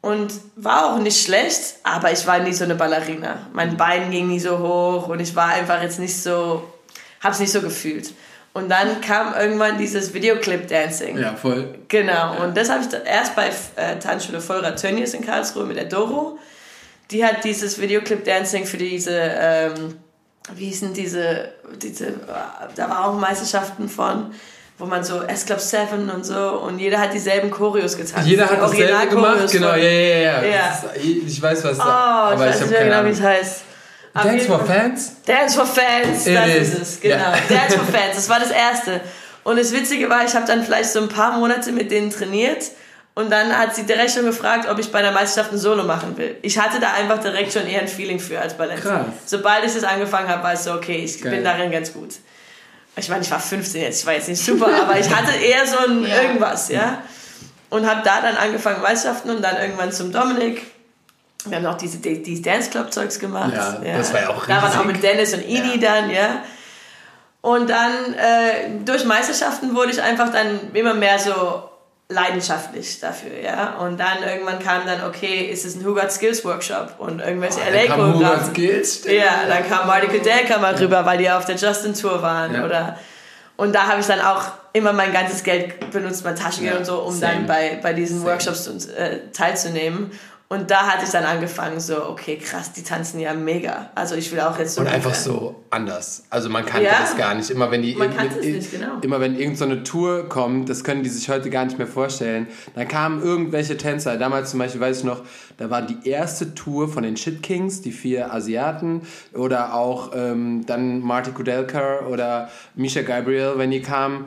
[0.02, 3.48] Und war auch nicht schlecht, aber ich war nie so eine Ballerina.
[3.52, 6.64] Mein Bein ging nie so hoch und ich war einfach jetzt nicht so,
[7.24, 8.14] hab's nicht so gefühlt.
[8.54, 11.18] Und dann kam irgendwann dieses Videoclip-Dancing.
[11.20, 11.76] Ja, voll.
[11.88, 15.86] Genau, und das habe ich erst bei äh, Tanzschule Vollrad Tönnies in Karlsruhe mit der
[15.86, 16.40] Doro.
[17.12, 19.96] Die hat dieses Videoclip-Dancing für diese, ähm,
[20.56, 21.50] wie hießen diese,
[21.82, 22.12] diese, äh,
[22.76, 24.32] da war auch Meisterschaften von,
[24.80, 28.28] wo man so S-Club 7 und so, und jeder hat dieselben Choreos getanzt.
[28.28, 30.44] Jeder hat dasselbe gemacht, genau, ja, ja, ja.
[30.44, 30.80] Ja.
[30.84, 33.62] Das ist- Ich weiß, was Oh, da ich weiß mehr genau, wie es heißt.
[34.14, 35.12] Dance for Fans?
[35.26, 36.74] Dance for Fans, It das is.
[36.74, 37.16] ist es, genau.
[37.16, 37.34] Ja.
[37.50, 39.02] Dance for Fans, das war das Erste.
[39.44, 42.64] Und das Witzige war, ich habe dann vielleicht so ein paar Monate mit denen trainiert
[43.16, 46.18] und dann hat sie direkt schon gefragt, ob ich bei der Meisterschaft ein Solo machen
[46.18, 46.36] will.
[46.42, 48.82] Ich hatte da einfach direkt schon eher ein Feeling für als Ballett.
[48.82, 49.06] Krass.
[49.26, 51.32] Sobald ich das angefangen habe, war es so, okay, ich Geil.
[51.32, 52.10] bin darin ganz gut.
[52.96, 55.66] Ich meine, ich war 15 jetzt, ich war jetzt nicht super, aber ich hatte eher
[55.66, 56.22] so ein Ja.
[56.22, 57.02] irgendwas, ja.
[57.70, 60.64] Und habe da dann angefangen Meisterschaften und dann irgendwann zum Dominik.
[61.46, 63.54] Wir haben auch diese, die, Dance Club Zeugs gemacht.
[63.54, 66.44] Ja, das war ja auch Da waren auch mit Dennis und Ini dann, ja.
[67.42, 71.70] Und dann äh, durch Meisterschaften wurde ich einfach dann immer mehr so
[72.10, 73.76] leidenschaftlich dafür, ja.
[73.76, 77.60] Und dann irgendwann kam dann, okay, ist es ein Who Got Skills Workshop und irgendwelche
[77.60, 78.50] kam Hugo LA-Choreografen.
[78.52, 79.04] Skills.
[79.06, 82.56] Ja, dann kam Marty Kudelka mal rüber, weil die auf der Justin Tour waren.
[82.56, 82.66] Ja.
[82.66, 83.00] Oder,
[83.56, 86.86] und da habe ich dann auch immer mein ganzes Geld benutzt, mein Taschengeld Ja, und
[86.86, 87.34] so, um same.
[87.34, 88.32] dann bei, bei diesen Same.
[88.32, 90.12] Workshops äh, teilzunehmen.
[90.52, 93.92] Und da hatte ich dann angefangen, so, okay, krass, die tanzen ja mega.
[93.94, 94.82] Also ich will auch jetzt so.
[94.82, 96.24] Und einfach ungefähr- so anders.
[96.32, 97.02] Also man kannte Ja.
[97.02, 97.52] das gar nicht.
[97.52, 98.94] Immer wenn die Man es ir- nicht, genau.
[99.02, 102.48] immer wenn irgendeine so Tour kommt, das können die sich heute gar nicht mehr vorstellen.
[102.74, 104.18] Dann kamen irgendwelche Tänzer.
[104.18, 105.22] Damals zum Beispiel weiß ich noch,
[105.58, 109.04] da war die erste Tour von den Shit Kings, die vier Asiaten
[109.36, 114.26] oder auch ähm, dann Marty Kudelka oder Misha Gabriel, wenn die kamen.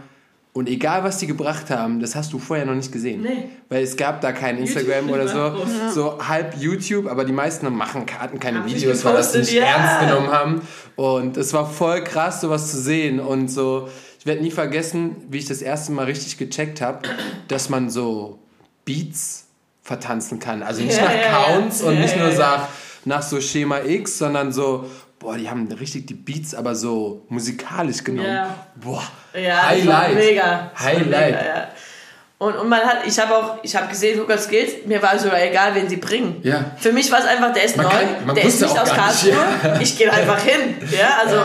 [0.54, 3.22] Und egal, was die gebracht haben, das hast du vorher noch nicht gesehen.
[3.22, 3.48] Nee.
[3.70, 5.50] Weil es gab da kein Instagram YouTube oder so.
[5.56, 5.94] groß.
[5.94, 9.64] So halb YouTube, aber die meisten machen, hatten keine nicht Videos, weil das nicht ja.
[9.64, 10.60] ernst genommen haben.
[10.96, 13.18] Und es war voll krass, sowas zu sehen.
[13.18, 13.88] Und so,
[14.18, 17.08] ich werde nie vergessen, wie ich das erste Mal richtig gecheckt habe,
[17.48, 18.38] dass man so
[18.84, 19.46] Beats
[19.82, 20.62] vertanzen kann.
[20.62, 21.44] Also nicht Ja, nach ja, ja.
[21.46, 22.36] Counts und Ja, nicht nur ja, ja.
[22.36, 22.68] sagt,
[23.06, 24.84] nach so Schema X, sondern so,
[25.22, 28.28] boah, die haben richtig die Beats aber so musikalisch genommen.
[28.28, 28.54] Ja.
[28.76, 29.02] Boah,
[29.34, 30.14] Ja, Highlight.
[30.14, 30.70] mega.
[30.78, 31.06] Highlight.
[31.32, 31.68] Mega, ja.
[32.38, 35.40] Und, und man hat, ich habe auch, ich habe gesehen, Lukas geht, mir war sogar
[35.40, 36.40] egal, wen sie bringen.
[36.42, 36.64] Ja.
[36.76, 39.30] Für mich war es einfach, der ist Man neu, kann- der ist nicht aus Karlsruhe,
[39.62, 39.78] ja.
[39.80, 40.74] ich gehe einfach hin.
[40.90, 41.36] Ja, also,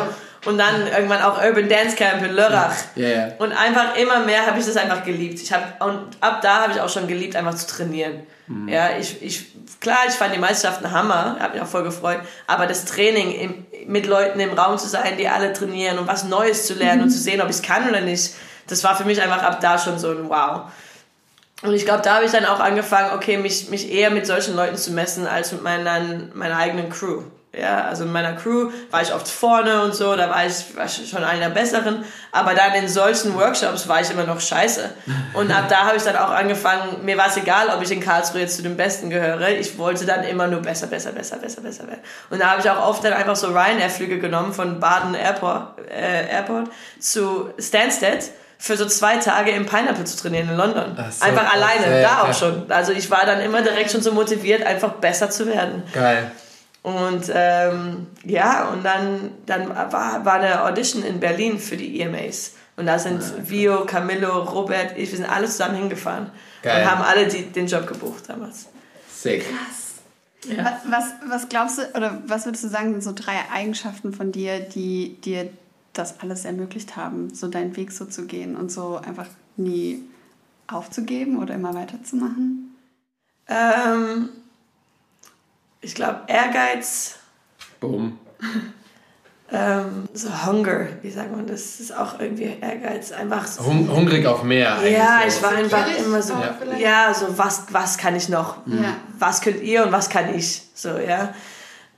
[0.48, 2.74] und dann irgendwann auch Urban Dance Camp in Lörrach.
[2.96, 3.28] Ja, ja.
[3.38, 5.42] Und einfach immer mehr habe ich das einfach geliebt.
[5.42, 8.22] Ich hab, und ab da habe ich auch schon geliebt, einfach zu trainieren.
[8.48, 8.70] Mhm.
[8.70, 9.48] Ja, ich, ich,
[9.82, 13.66] klar, ich fand die Meisterschaften Hammer, habe mich auch voll gefreut, aber das Training im,
[13.88, 17.04] mit Leuten im Raum zu sein, die alle trainieren und was Neues zu lernen mhm.
[17.08, 18.34] und zu sehen, ob ich es kann oder nicht,
[18.68, 20.72] das war für mich einfach ab da schon so ein Wow.
[21.62, 24.56] Und ich glaube, da habe ich dann auch angefangen, okay, mich, mich eher mit solchen
[24.56, 26.00] Leuten zu messen, als mit meiner,
[26.34, 27.24] meiner eigenen Crew.
[27.54, 30.86] Ja, also in meiner Crew war ich oft vorne und so, da war ich, war
[30.86, 32.04] ich schon einer Besseren.
[32.32, 34.90] Aber dann in solchen Workshops war ich immer noch scheiße.
[35.34, 38.00] Und ab da habe ich dann auch angefangen, mir war es egal, ob ich in
[38.00, 39.50] Karlsruhe jetzt zu den Besten gehöre.
[39.50, 42.02] Ich wollte dann immer nur besser, besser, besser, besser, besser werden.
[42.30, 46.30] Und da habe ich auch oft dann einfach so Ryanair-Flüge genommen von Baden Airport, äh,
[46.30, 48.30] Airport zu Stansted
[48.60, 50.96] für so zwei Tage im Pineapple zu trainieren in London.
[50.96, 52.34] So, einfach alleine, ja, da auch ja.
[52.34, 52.72] schon.
[52.72, 55.84] Also ich war dann immer direkt schon so motiviert, einfach besser zu werden.
[55.94, 56.32] Geil.
[56.84, 62.54] Und ähm, ja, und dann, dann war, war eine Audition in Berlin für die EMAs.
[62.78, 66.30] Und da sind ja, Vio, Camillo, Robert, ich, wir sind alle zusammen hingefahren.
[66.62, 66.84] Geil.
[66.84, 68.68] Und haben alle die, den Job gebucht damals.
[69.10, 69.44] Sick.
[69.44, 69.88] Krass.
[70.48, 70.80] Ja.
[70.88, 74.60] Was, was glaubst du, oder was würdest du sagen, sind so drei Eigenschaften von dir,
[74.60, 75.50] die dir
[75.94, 80.04] das alles ermöglicht haben, so deinen Weg so zu gehen und so einfach nie
[80.68, 82.76] aufzugeben oder immer weiterzumachen?
[83.48, 84.30] Ähm,
[85.82, 87.20] ich glaube, Ehrgeiz.
[87.80, 88.18] Boom.
[89.52, 91.80] ähm, so Hunger, wie sagt man das?
[91.80, 93.12] ist auch irgendwie Ehrgeiz.
[93.12, 94.78] Einfach so, Hung hungrig auf mehr.
[94.90, 98.66] Ja, ich war einfach immer so, ja, ja so was, was kann ich noch?
[98.66, 98.86] Mhm.
[99.20, 100.64] Was könnt ihr und was kann ich?
[100.74, 101.34] So, ja.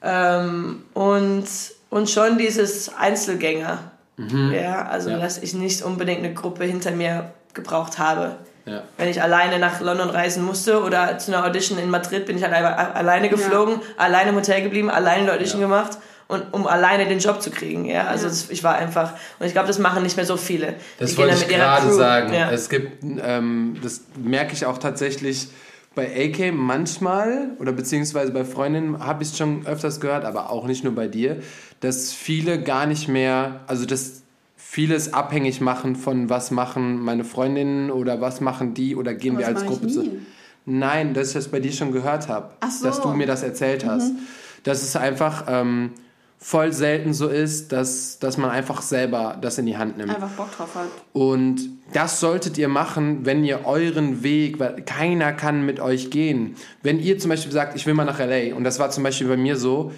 [0.02, 1.46] Ähm, und,
[1.90, 3.92] und schon dieses Einzelgänger.
[4.18, 4.54] Mhm.
[4.54, 5.18] Ja, also, ja.
[5.18, 8.36] dass ich nicht unbedingt eine Gruppe hinter mir gebraucht habe.
[8.66, 8.84] Ja.
[8.98, 12.44] Wenn ich alleine nach London reisen musste oder zu einer Audition in Madrid bin ich
[12.44, 13.82] halt alleine geflogen, ja.
[13.98, 15.68] alleine im Hotel geblieben, alleine die Audition ja.
[15.68, 17.86] gemacht und um alleine den Job zu kriegen.
[17.86, 18.30] Ja, also ja.
[18.30, 20.76] Das, ich war einfach und ich glaube, das machen nicht mehr so viele.
[21.00, 22.34] Das die wollte ich gerade sagen.
[22.34, 22.52] Ja.
[22.52, 25.50] Es gibt, ähm, das merke ich auch tatsächlich
[25.96, 30.66] bei AK manchmal oder beziehungsweise bei Freundinnen habe ich es schon öfters gehört, aber auch
[30.66, 31.42] nicht nur bei dir,
[31.80, 34.24] dass viele gar nicht mehr, also das
[34.72, 39.40] vieles abhängig machen von was machen meine Freundinnen oder was machen die oder gehen Aber
[39.40, 40.20] wir als Gruppe zu.
[40.64, 42.86] Nein, dass ich das bei dir schon gehört habe, so.
[42.86, 44.14] dass du mir das erzählt hast.
[44.14, 44.20] Mhm.
[44.62, 45.94] Dass es einfach ähm,
[46.38, 50.14] voll selten so ist, dass, dass man einfach selber das in die Hand nimmt.
[50.14, 50.86] Einfach Bock drauf hat.
[51.14, 56.54] Und das solltet ihr machen, wenn ihr euren Weg, weil keiner kann mit euch gehen.
[56.84, 59.30] Wenn ihr zum Beispiel sagt, ich will mal nach LA, und das war zum Beispiel
[59.30, 59.92] bei mir so,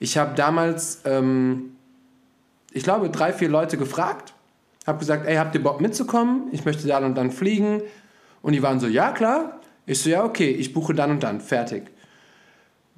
[0.00, 1.02] ich habe damals...
[1.04, 1.75] Ähm,
[2.76, 4.34] ich glaube, drei, vier Leute gefragt,
[4.86, 6.48] habe gesagt, ey, habt ihr Bock mitzukommen?
[6.52, 7.80] Ich möchte dann und dann fliegen.
[8.42, 9.60] Und die waren so, ja, klar.
[9.86, 11.84] Ich so, ja, okay, ich buche dann und dann, fertig.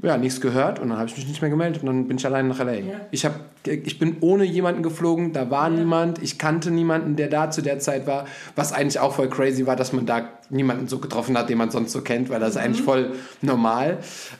[0.02, 2.26] Ja, nichts gehört und dann habe ich mich nicht mehr gemeldet und dann bin ich
[2.26, 2.72] alleine nach LA.
[2.72, 3.00] Ja.
[3.10, 5.76] Ich, hab, ich bin ohne jemanden geflogen, da war ja.
[5.76, 9.66] niemand, ich kannte niemanden, der da zu der Zeit war, was eigentlich auch voll crazy
[9.66, 12.54] war, dass man da niemanden so getroffen hat, den man sonst so kennt, weil das
[12.54, 12.60] mhm.
[12.60, 13.12] ist eigentlich voll
[13.42, 13.98] normal.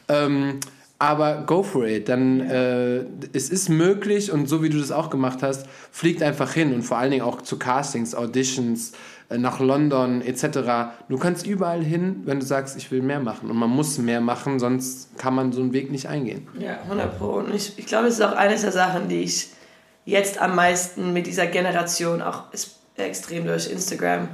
[0.09, 0.61] Ähm,
[0.99, 2.09] aber go for it.
[2.09, 6.53] Dann äh, es ist möglich und so wie du das auch gemacht hast, fliegt einfach
[6.53, 8.93] hin und vor allen Dingen auch zu Castings, Auditions,
[9.29, 10.99] äh, nach London etc.
[11.09, 14.21] Du kannst überall hin, wenn du sagst, ich will mehr machen und man muss mehr
[14.21, 16.49] machen, sonst kann man so einen Weg nicht eingehen.
[16.59, 17.35] Ja, 100 Pro.
[17.35, 19.51] Und ich, ich glaube, das ist auch eine der Sachen, die ich
[20.05, 22.45] jetzt am meisten mit dieser Generation auch
[22.97, 24.29] extrem durch Instagram.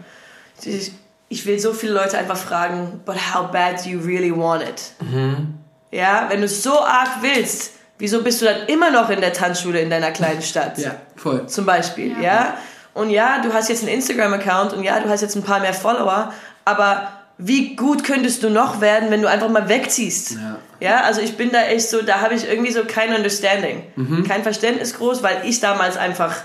[0.65, 0.93] Ich,
[1.29, 4.93] ich will so viele Leute einfach fragen, but how bad do you really want it?
[5.03, 5.64] Mhm
[5.95, 9.33] ja, wenn du es so arg willst, wieso bist du dann immer noch in der
[9.33, 10.77] Tanzschule in deiner kleinen Stadt?
[10.79, 11.47] Ja, voll.
[11.47, 12.23] Zum Beispiel, ja.
[12.23, 12.59] ja?
[12.95, 15.75] Und ja, du hast jetzt einen Instagram-Account und ja, du hast jetzt ein paar mehr
[15.75, 16.33] Follower,
[16.65, 20.33] aber wie gut könntest du noch werden, wenn du einfach mal wegziehst?
[20.33, 23.85] Ja, ja also ich bin da echt so, da habe ich irgendwie so kein Understanding,
[23.97, 24.25] mhm.
[24.27, 26.37] kein Verständnis groß, weil ich damals einfach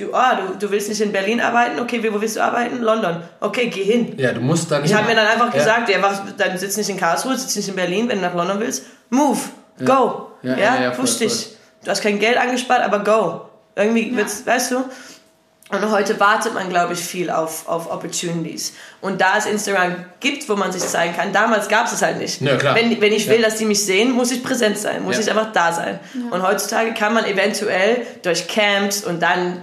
[0.00, 1.78] Du, ah, du, du willst nicht in Berlin arbeiten?
[1.78, 2.80] Okay, wo willst du arbeiten?
[2.80, 3.22] London.
[3.38, 4.14] Okay, geh hin.
[4.16, 4.82] Ja, du musst dann.
[4.82, 5.58] Ich habe mir dann einfach ja.
[5.58, 8.34] gesagt, ja, was, dann sitzt nicht in Karlsruhe, sitzt nicht in Berlin, wenn du nach
[8.34, 8.84] London willst.
[9.10, 9.38] Move,
[9.78, 9.84] ja.
[9.84, 10.30] go.
[10.42, 11.32] Ja, ja, ja push voll, dich.
[11.32, 11.56] Voll.
[11.84, 13.42] Du hast kein Geld angespart, aber go.
[13.76, 14.84] Irgendwie wird's, weißt du?
[15.70, 18.72] Und heute wartet man, glaube ich, viel auf, auf Opportunities.
[19.00, 22.18] Und da es Instagram gibt, wo man sich zeigen kann, damals gab es es halt
[22.18, 22.40] nicht.
[22.40, 22.74] Ja, klar.
[22.74, 25.22] Wenn, wenn ich will, dass die mich sehen, muss ich präsent sein, muss ja.
[25.22, 26.00] ich einfach da sein.
[26.12, 26.34] Ja.
[26.34, 29.60] Und heutzutage kann man eventuell durch Camps und dann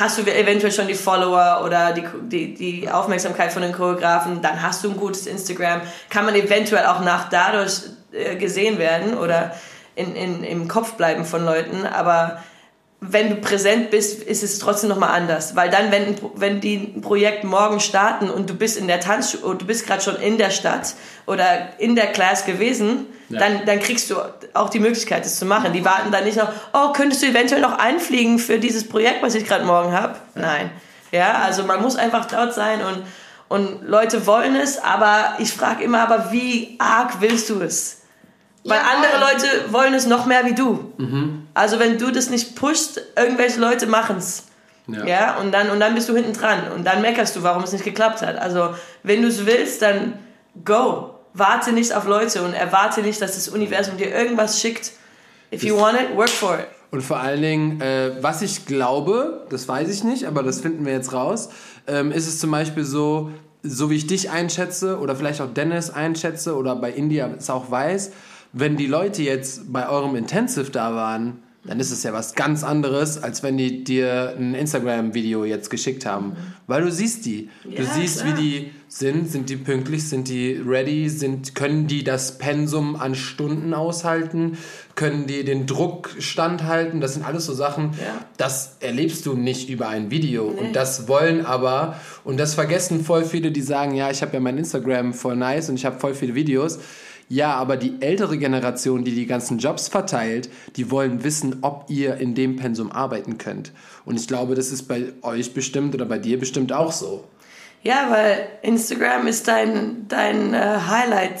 [0.00, 4.62] hast du eventuell schon die Follower oder die, die, die Aufmerksamkeit von den Choreografen, dann
[4.62, 7.82] hast du ein gutes Instagram, kann man eventuell auch nach dadurch
[8.12, 9.54] äh, gesehen werden oder
[9.94, 12.42] in, in, im Kopf bleiben von Leuten, aber
[13.00, 15.56] wenn du präsent bist, ist es trotzdem nochmal anders.
[15.56, 19.56] Weil dann, wenn, wenn die ein Projekt morgen starten und du bist in der Tanzschule,
[19.56, 20.94] du bist gerade schon in der Stadt
[21.26, 23.38] oder in der Class gewesen, ja.
[23.38, 24.16] dann, dann kriegst du
[24.52, 25.72] auch die Möglichkeit, das zu machen.
[25.72, 29.34] Die warten dann nicht noch, oh, könntest du eventuell noch einfliegen für dieses Projekt, was
[29.34, 30.16] ich gerade morgen habe?
[30.34, 30.42] Ja.
[30.42, 30.70] Nein.
[31.10, 33.02] Ja, also man muss einfach dort sein und,
[33.48, 37.99] und Leute wollen es, aber ich frage immer, aber wie arg willst du es?
[38.64, 40.92] Weil ja, andere Leute wollen es noch mehr wie du.
[40.98, 41.46] Mhm.
[41.54, 44.44] Also wenn du das nicht pushst, irgendwelche Leute machen es.
[44.86, 45.06] Ja.
[45.06, 45.36] ja.
[45.38, 47.84] und, dann, und dann bist du hinten dran und dann meckerst du, warum es nicht
[47.84, 48.36] geklappt hat.
[48.36, 50.18] Also wenn du es willst, dann
[50.64, 51.14] go.
[51.32, 54.92] Warte nicht auf Leute und erwarte nicht, dass das Universum dir irgendwas schickt.
[55.52, 56.66] If you want it, work for it.
[56.90, 60.84] Und vor allen Dingen, äh, was ich glaube, das weiß ich nicht, aber das finden
[60.84, 61.50] wir jetzt raus,
[61.86, 63.30] ähm, ist es zum Beispiel so,
[63.62, 67.70] so wie ich dich einschätze oder vielleicht auch Dennis einschätze oder bei India es auch
[67.70, 68.10] weiß,
[68.52, 72.64] wenn die Leute jetzt bei eurem Intensive da waren, dann ist es ja was ganz
[72.64, 76.34] anderes, als wenn die dir ein Instagram-Video jetzt geschickt haben.
[76.66, 77.50] Weil du siehst die.
[77.64, 78.38] Du ja, siehst, klar.
[78.38, 79.30] wie die sind.
[79.30, 80.08] Sind die pünktlich?
[80.08, 81.10] Sind die ready?
[81.10, 84.56] Sind, können die das Pensum an Stunden aushalten?
[84.94, 87.02] Können die den Druck standhalten?
[87.02, 88.24] Das sind alles so Sachen, ja.
[88.38, 90.50] das erlebst du nicht über ein Video.
[90.50, 90.60] Nee.
[90.60, 94.40] Und das wollen aber, und das vergessen voll viele, die sagen, ja, ich habe ja
[94.40, 96.78] mein Instagram voll nice und ich habe voll viele Videos
[97.30, 102.16] ja, aber die ältere Generation, die die ganzen Jobs verteilt, die wollen wissen, ob ihr
[102.16, 103.70] in dem Pensum arbeiten könnt.
[104.04, 107.22] Und ich glaube, das ist bei euch bestimmt oder bei dir bestimmt auch so.
[107.84, 111.40] Ja, weil Instagram ist dein, dein uh, Highlight.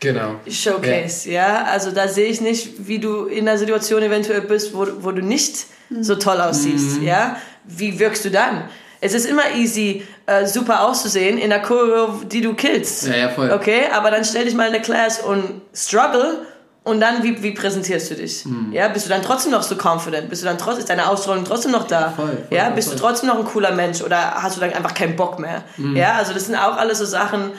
[0.00, 0.34] Genau.
[0.46, 1.48] Showcase, ja.
[1.48, 1.64] ja.
[1.64, 5.22] Also da sehe ich nicht, wie du in einer Situation eventuell bist, wo, wo du
[5.22, 5.66] nicht
[6.02, 7.06] so toll aussiehst, mhm.
[7.06, 7.36] ja.
[7.64, 8.68] Wie wirkst du dann?
[9.00, 13.06] Es ist immer easy, äh, super auszusehen in der Choreo, die du killst.
[13.06, 13.50] Ja, ja, voll.
[13.50, 16.46] Okay, aber dann stell dich mal in eine Class und struggle
[16.82, 18.44] und dann, wie, wie präsentierst du dich?
[18.44, 18.72] Mhm.
[18.72, 20.28] Ja, bist du dann trotzdem noch so confident?
[20.28, 22.00] Bist du dann trotzdem, ist deine Ausstrahlung trotzdem noch da?
[22.00, 22.96] Ja, voll, voll, ja, bist voll.
[22.96, 25.62] du trotzdem noch ein cooler Mensch oder hast du dann einfach keinen Bock mehr?
[25.76, 25.96] Mhm.
[25.96, 27.52] Ja, also das sind auch alles so Sachen.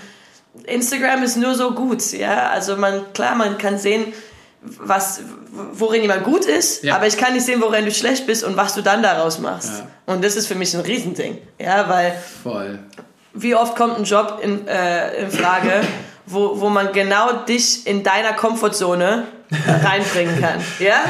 [0.65, 2.49] Instagram ist nur so gut, ja.
[2.49, 4.13] Also man, klar, man kann sehen,
[4.61, 5.21] was,
[5.73, 6.95] worin jemand gut ist, ja.
[6.95, 9.79] aber ich kann nicht sehen, worin du schlecht bist und was du dann daraus machst.
[9.79, 10.13] Ja.
[10.13, 11.37] Und das ist für mich ein Riesending.
[11.59, 12.79] Ja, weil Voll.
[13.33, 15.81] wie oft kommt ein Job in, äh, in Frage,
[16.27, 19.25] wo, wo man genau dich in deiner Komfortzone
[19.83, 20.61] reinbringen kann.
[20.79, 21.03] Ja?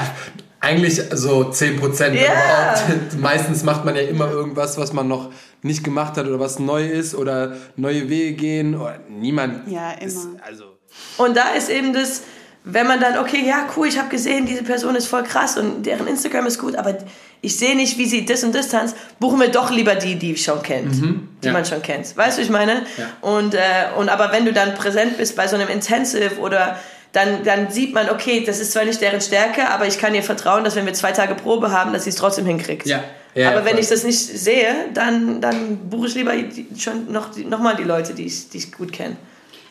[0.62, 2.16] Eigentlich so 10 Prozent.
[2.16, 2.76] Yeah.
[3.18, 5.32] Meistens macht man ja immer irgendwas, was man noch
[5.64, 8.76] nicht gemacht hat oder was neu ist oder neue Wege gehen.
[8.76, 9.68] Oder niemand.
[9.72, 10.06] Ja, immer.
[10.06, 10.78] Ist, also.
[11.18, 12.22] Und da ist eben das,
[12.63, 15.84] wenn man dann, okay, ja, cool, ich habe gesehen, diese Person ist voll krass und
[15.86, 16.97] deren Instagram ist gut, aber
[17.41, 20.38] ich sehe nicht, wie sie das und das tanzt, buchen wir doch lieber die, die
[20.38, 21.54] schon kennt, mhm, die ja.
[21.54, 22.15] man schon kennt.
[22.15, 22.84] Weißt du, ich meine?
[22.97, 23.10] Ja.
[23.21, 23.60] Und, äh,
[23.97, 26.80] und aber wenn du dann präsent bist bei so einem Intensive oder
[27.13, 30.24] dann, dann sieht man, okay, das ist zwar nicht deren Stärke, aber ich kann ihr
[30.24, 32.86] vertrauen, dass wenn wir zwei Tage Probe haben, dass sie es trotzdem hinkriegt.
[32.86, 33.04] Ja.
[33.34, 36.34] Ja, aber wenn ich das nicht sehe, dann, dann buche ich lieber
[36.78, 39.15] schon noch, noch mal die Leute, die ich, die ich gut kenne.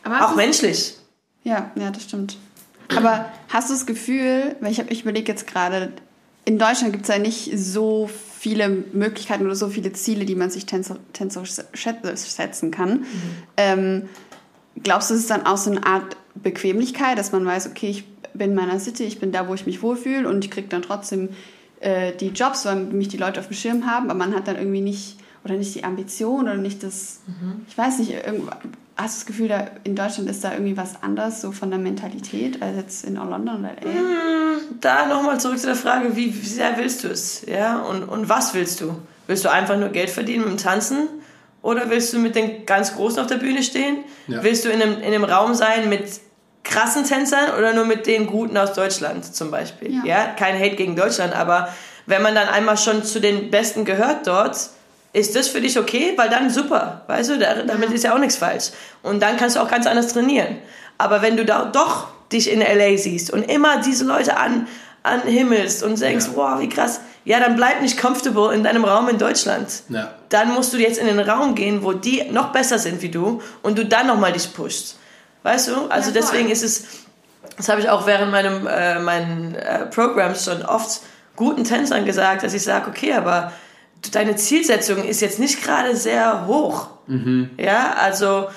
[0.02, 0.94] Auch menschlich.
[1.44, 2.38] Ja, ja, das stimmt.
[2.96, 5.92] Aber hast du das Gefühl, weil ich, ich überlege jetzt gerade,
[6.44, 10.50] in Deutschland gibt es ja nicht so viele Möglichkeiten oder so viele Ziele, die man
[10.50, 13.00] sich tänzerisch setzen kann.
[13.00, 13.06] Mhm.
[13.56, 14.08] Ähm,
[14.82, 18.06] glaubst du, es ist dann auch so eine Art Bequemlichkeit, dass man weiß, okay, ich
[18.32, 20.82] bin in meiner City, ich bin da, wo ich mich wohlfühle und ich kriege dann
[20.82, 21.30] trotzdem
[21.80, 24.56] äh, die Jobs, weil mich die Leute auf dem Schirm haben, aber man hat dann
[24.56, 27.64] irgendwie nicht oder nicht die Ambition oder nicht das, mhm.
[27.68, 28.14] ich weiß nicht,
[29.00, 31.78] hast du das Gefühl, da in Deutschland ist da irgendwie was anders, so von der
[31.78, 33.92] Mentalität, als jetzt in London oder LA?
[33.92, 37.44] Hm, da nochmal zurück zu der Frage, wie sehr willst du es?
[37.46, 37.78] Ja?
[37.78, 38.96] Und, und was willst du?
[39.26, 41.08] Willst du einfach nur Geld verdienen mit dem Tanzen?
[41.62, 43.98] Oder willst du mit den ganz Großen auf der Bühne stehen?
[44.26, 44.42] Ja.
[44.42, 46.04] Willst du in einem, in einem Raum sein mit
[46.62, 49.94] krassen Tänzern oder nur mit den Guten aus Deutschland zum Beispiel?
[49.94, 50.04] Ja.
[50.04, 50.26] ja?
[50.36, 51.68] Kein Hate gegen Deutschland, aber
[52.06, 54.70] wenn man dann einmal schon zu den Besten gehört dort,
[55.12, 56.12] ist das für dich okay?
[56.16, 58.70] Weil dann super, weißt du, damit ist ja auch nichts falsch.
[59.02, 60.58] Und dann kannst du auch ganz anders trainieren.
[60.98, 64.68] Aber wenn du da doch dich in LA siehst und immer diese Leute an,
[65.02, 66.36] anhimmelst und denkst, ja.
[66.36, 69.82] wow, wie krass, ja, dann bleib nicht comfortable in deinem Raum in Deutschland.
[69.88, 70.14] Ja.
[70.28, 73.42] Dann musst du jetzt in den Raum gehen, wo die noch besser sind wie du
[73.62, 74.98] und du dann nochmal dich pushst.
[75.42, 75.86] Weißt du?
[75.88, 76.84] Also ja, deswegen ist es,
[77.56, 81.00] das habe ich auch während meinem, äh, meinen äh, Programms schon oft
[81.36, 83.52] guten Tänzern gesagt, dass ich sage, okay, aber
[84.12, 86.88] deine Zielsetzung ist jetzt nicht gerade sehr hoch.
[87.06, 87.50] Mhm.
[87.58, 88.48] Ja, also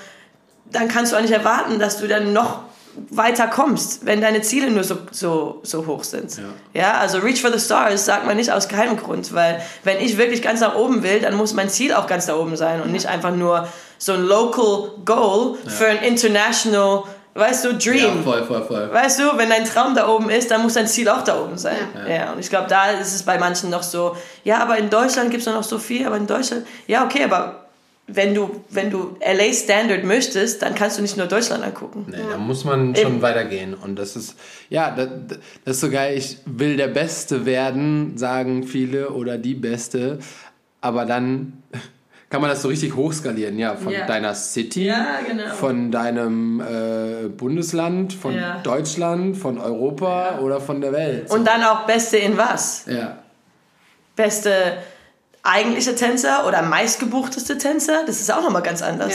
[0.71, 2.61] dann kannst du auch nicht erwarten, dass du dann noch
[3.09, 6.37] weiter kommst, wenn deine Ziele nur so, so, so hoch sind.
[6.37, 6.43] Ja.
[6.73, 10.17] ja, also Reach for the Stars sagt man nicht aus keinem Grund, weil wenn ich
[10.17, 12.91] wirklich ganz nach oben will, dann muss mein Ziel auch ganz da oben sein und
[12.91, 13.67] nicht einfach nur
[13.97, 15.71] so ein Local Goal ja.
[15.71, 17.03] für ein International
[17.35, 18.17] Weißt du, Dream.
[18.17, 18.93] Ja, voll, voll, voll.
[18.93, 21.57] Weißt du, wenn dein Traum da oben ist, dann muss dein Ziel auch da oben
[21.57, 21.77] sein.
[21.95, 22.13] Ja.
[22.13, 25.31] Ja, und ich glaube, da ist es bei manchen noch so, ja, aber in Deutschland
[25.31, 27.63] gibt es noch so viel, aber in Deutschland, ja, okay, aber
[28.07, 32.05] wenn du, wenn du LA Standard möchtest, dann kannst du nicht nur Deutschland angucken.
[32.09, 33.73] Nee, da muss man schon weitergehen.
[33.73, 34.35] Und das ist,
[34.69, 35.07] ja, das,
[35.63, 36.17] das ist so geil.
[36.17, 40.19] Ich will der Beste werden, sagen viele, oder die Beste.
[40.81, 41.63] Aber dann
[42.33, 44.07] kann man das so richtig hochskalieren, ja, von Ja.
[44.07, 45.53] deiner City, Ja, genau.
[45.53, 48.59] von deinem äh, Bundesland, von Ja.
[48.63, 51.29] Deutschland, von Europa oder von der Welt.
[51.29, 52.85] Und dann auch Beste in was?
[52.87, 53.19] ja.
[54.15, 54.77] Beste
[55.43, 59.13] eigentliche Tänzer oder meistgebuchteste Tänzer, das ist auch nochmal ganz anders.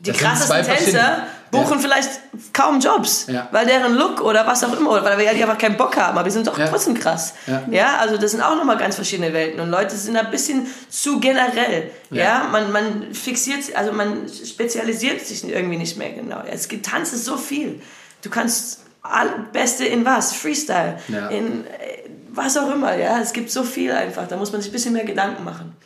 [0.00, 1.78] Die Das krassesten Tänzer buchen Ja.
[1.78, 2.10] vielleicht
[2.52, 3.48] kaum Jobs, Ja.
[3.52, 6.16] weil deren Look oder was auch immer, oder weil wir die einfach keinen Bock haben,
[6.16, 6.66] aber wir sind doch Ja.
[6.68, 7.34] trotzdem krass.
[7.70, 7.96] Ja.
[7.98, 11.90] also das sind auch nochmal ganz verschiedene Welten und Leute sind ein bisschen zu generell.
[12.10, 16.42] Ja, man, man fixiert, also man spezialisiert sich irgendwie nicht mehr genau.
[16.50, 17.80] Es gibt Tanz ist so viel.
[18.22, 20.34] Du kannst all, Beste in was?
[20.34, 20.98] Freestyle,
[21.30, 23.18] in äh, was auch immer, ja.
[23.20, 24.26] Es gibt so viel einfach.
[24.28, 25.76] Da muss man sich ein bisschen mehr Gedanken machen.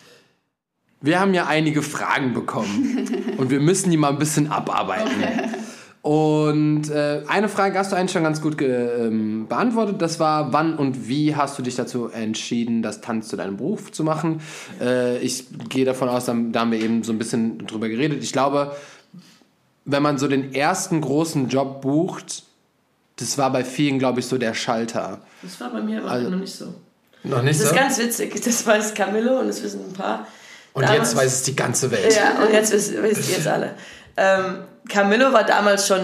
[1.03, 5.11] Wir haben ja einige Fragen bekommen und wir müssen die mal ein bisschen abarbeiten.
[6.03, 10.01] Und äh, eine Frage hast du eigentlich schon ganz gut ähm, beantwortet.
[10.01, 13.93] Das war, wann und wie hast du dich dazu entschieden, das Tanz zu deinem Beruf
[13.93, 14.41] zu machen?
[14.81, 18.23] Äh, ich gehe davon aus, da da haben wir eben so ein bisschen drüber geredet.
[18.23, 18.75] Ich glaube,
[19.85, 22.45] wenn man so den ersten großen Job bucht,
[23.17, 25.21] das war bei vielen, glaube ich, so der Schalter.
[25.43, 26.75] Das war bei mir aber Also- noch nicht so.
[27.23, 28.41] Noch nicht Das ist ganz witzig.
[28.43, 30.27] Das weiß Camillo und das wissen ein paar.
[30.73, 32.15] Und Damals- jetzt weiß es die ganze Welt.
[32.15, 33.75] Ja, und jetzt wisst, wisst ihr jetzt alle.
[34.17, 36.01] Ähm, Camillo war damals schon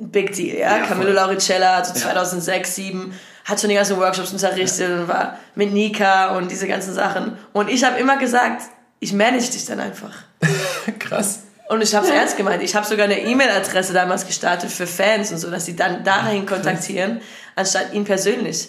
[0.00, 0.78] ein Big Deal, ja.
[0.78, 1.12] Ja, Camillo.
[1.12, 2.00] Lauricella, so Ja.
[2.00, 3.12] 2006, 2007,
[3.44, 7.38] hat schon die ganzen Workshops unterrichtet und war mit Nika und diese ganzen Sachen.
[7.52, 8.62] Und ich habe immer gesagt,
[9.00, 10.12] ich manage dich dann einfach.
[10.98, 11.40] Krass.
[11.68, 12.62] Und ich habe es ernst gemeint.
[12.62, 16.44] Ich habe sogar eine E-Mail-Adresse damals gestartet für Fans und so, dass sie dann dahin
[16.46, 17.20] kontaktieren,
[17.56, 18.68] anstatt ihn persönlich.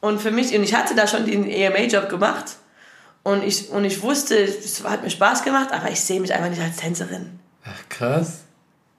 [0.00, 2.44] Und für mich, und ich hatte da schon den EMA-Job gemacht.
[3.24, 6.50] Und ich, und ich wusste, es hat mir Spaß gemacht, aber ich sehe mich einfach
[6.50, 7.38] nicht als Tänzerin.
[7.64, 8.40] Ach, krass.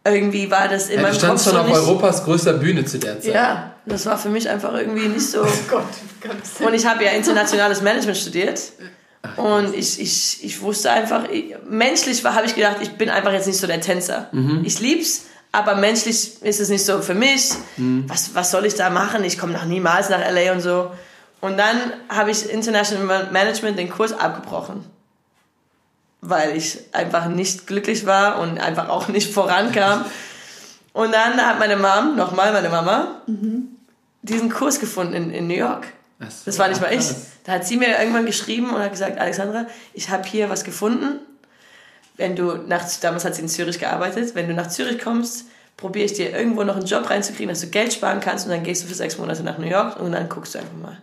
[0.06, 1.76] Irgendwie war das in Ja, du standst schon auf nicht.
[1.76, 3.34] Europas größter Bühne zu der Zeit.
[3.34, 5.42] Ja, das war für mich einfach irgendwie nicht so.
[5.70, 5.84] Gott,
[6.22, 6.68] Gott.
[6.68, 8.62] Und ich habe ja internationales Management studiert.
[9.38, 13.32] Und ich, ich, ich wusste einfach, ich, menschlich war, habe ich gedacht, ich bin einfach
[13.32, 14.30] jetzt nicht so der Tänzer.
[14.64, 17.52] Ich lieb's, aber menschlich ist es nicht so für mich.
[18.08, 19.24] Was, was soll ich da machen?
[19.24, 20.92] Ich komme noch niemals nach LA und so.
[21.44, 21.76] Und dann
[22.08, 24.86] habe ich International Management den Kurs abgebrochen.
[26.22, 30.06] Weil ich einfach nicht glücklich war und einfach auch nicht vorankam.
[30.94, 33.22] Und dann hat meine Mom, nochmal meine Mama,
[34.22, 35.88] diesen Kurs gefunden in, in New York.
[36.20, 37.08] So, Das war nicht mal ich.
[37.44, 41.20] Da hat sie mir irgendwann geschrieben und hat gesagt, Alexandra, ich habe hier was gefunden.
[42.16, 46.06] Wenn du nach, damals hat sie in Zürich gearbeitet, wenn du nach Zürich kommst, probiere
[46.06, 48.84] ich dir irgendwo noch einen Job reinzukriegen, dass du Geld sparen kannst und dann gehst
[48.84, 51.02] du für sechs Monate nach New York und dann guckst du einfach mal.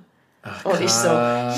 [0.65, 1.51] Und ich so, ja,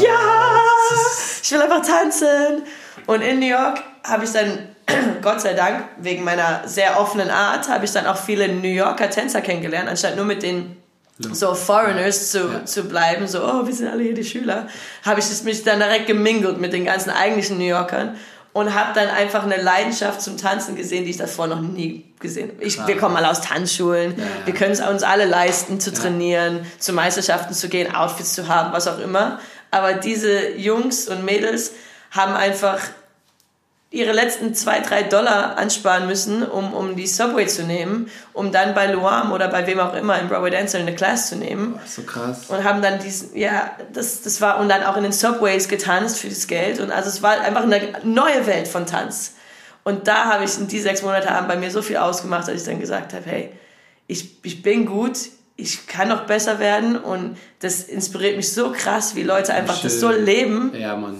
[1.42, 2.62] ich will einfach tanzen.
[3.06, 4.68] Und in New York habe ich dann,
[5.22, 9.08] Gott sei Dank, wegen meiner sehr offenen Art, habe ich dann auch viele New Yorker
[9.10, 10.76] Tänzer kennengelernt, anstatt nur mit den
[11.18, 12.64] so Foreigners zu, Ja.
[12.64, 14.66] zu bleiben, so, oh, wir sind alle hier die Schüler,
[15.04, 18.16] habe ich mich dann direkt gemingelt mit den ganzen eigentlichen New Yorkern
[18.52, 22.50] und habe dann einfach eine Leidenschaft zum Tanzen gesehen, die ich davor noch nie gesehen
[22.54, 22.62] habe.
[22.64, 24.24] Ich, wir kommen alle aus Tanzschulen, Ja.
[24.44, 28.72] wir können es uns alle leisten, zu trainieren, zu Meisterschaften zu gehen, Outfits zu haben,
[28.72, 29.38] was auch immer.
[29.70, 31.72] Aber diese Jungs und Mädels
[32.10, 32.78] haben einfach
[33.92, 38.74] ihre letzten zwei, drei Dollar ansparen müssen, um, um die Subway zu nehmen, um dann
[38.74, 42.02] bei Luam oder bei wem auch immer im Broadway Dancer eine Class zu nehmen So
[42.02, 42.46] krass.
[42.48, 46.18] und haben dann diesen, ja, das, das war, und dann auch in den Subways getanzt
[46.18, 49.34] für das Geld und also es war einfach eine neue Welt von Tanz.
[49.84, 52.54] Und da habe ich, in die sechs Monate haben bei mir so viel ausgemacht, dass
[52.54, 53.50] ich dann gesagt habe, hey,
[54.06, 55.18] ich, ich bin gut,
[55.56, 60.00] ich kann noch besser werden und das inspiriert mich so krass, wie Leute einfach das
[60.00, 60.24] so Schön.
[60.24, 61.16] leben, Ja, Mann.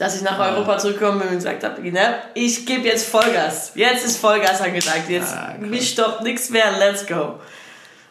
[0.00, 3.72] Dass ich nach Europa zurückgekommen bin und gesagt habe, ne, ich gebe jetzt Vollgas.
[3.74, 5.10] Jetzt ist Vollgas angesagt.
[5.10, 6.72] Jetzt Ah, mich stoppt nichts mehr.
[6.78, 7.34] Let's go.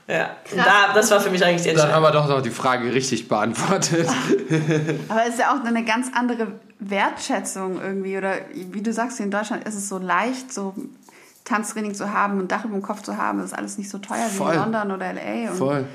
[0.07, 1.95] Ja, da, das war für mich eigentlich die Dann Entscheidung.
[1.95, 4.07] haben wir doch noch die Frage richtig beantwortet.
[5.09, 6.47] Aber es ist ja auch eine ganz andere
[6.79, 8.15] Wertschätzung irgendwie.
[8.17, 10.75] Oder wie du sagst, in Deutschland ist es so leicht, so
[11.43, 13.39] Tanztraining zu haben und Dach über dem Kopf zu haben.
[13.39, 14.53] Das ist alles nicht so teuer wie Voll.
[14.53, 15.49] in London oder L.A.
[15.51, 15.85] Und Voll.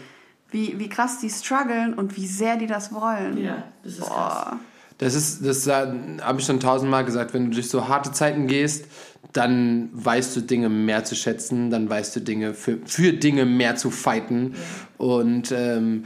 [0.51, 3.38] Wie, wie krass die strugglen und wie sehr die das wollen.
[3.38, 4.57] Ja, das ist krass.
[4.99, 8.84] Das ist, das habe ich schon tausendmal gesagt, wenn du durch so harte Zeiten gehst,
[9.32, 13.74] dann weißt du Dinge mehr zu schätzen, dann weißt du Dinge für, für Dinge mehr
[13.74, 14.55] zu fighten.
[14.97, 16.05] Und ähm,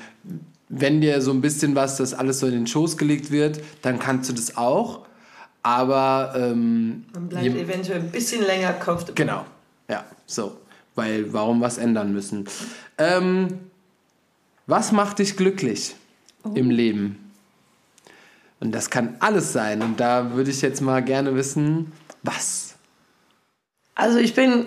[0.70, 3.98] wenn dir so ein bisschen was, das alles so in den Schoß gelegt wird, dann
[3.98, 5.06] kannst du das auch.
[5.62, 9.14] Aber ähm, Man bleibt je- eventuell ein bisschen länger comfortable.
[9.14, 9.44] Genau,
[9.90, 10.56] ja, so.
[10.94, 12.46] weil warum was ändern müssen.
[12.96, 13.48] Ähm,
[14.66, 15.94] was macht dich glücklich
[16.44, 16.52] oh.
[16.54, 17.27] im Leben?
[18.60, 19.82] Und das kann alles sein.
[19.82, 21.92] Und da würde ich jetzt mal gerne wissen,
[22.22, 22.74] was?
[23.94, 24.66] Also ich bin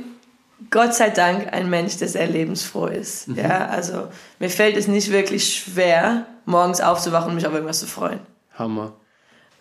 [0.69, 3.29] Gott sei Dank ein Mensch, der sehr lebensfroh ist.
[3.29, 3.37] Mhm.
[3.37, 4.07] Ja, also
[4.39, 8.19] mir fällt es nicht wirklich schwer, morgens aufzuwachen und mich auf irgendwas zu freuen.
[8.55, 8.93] Hammer.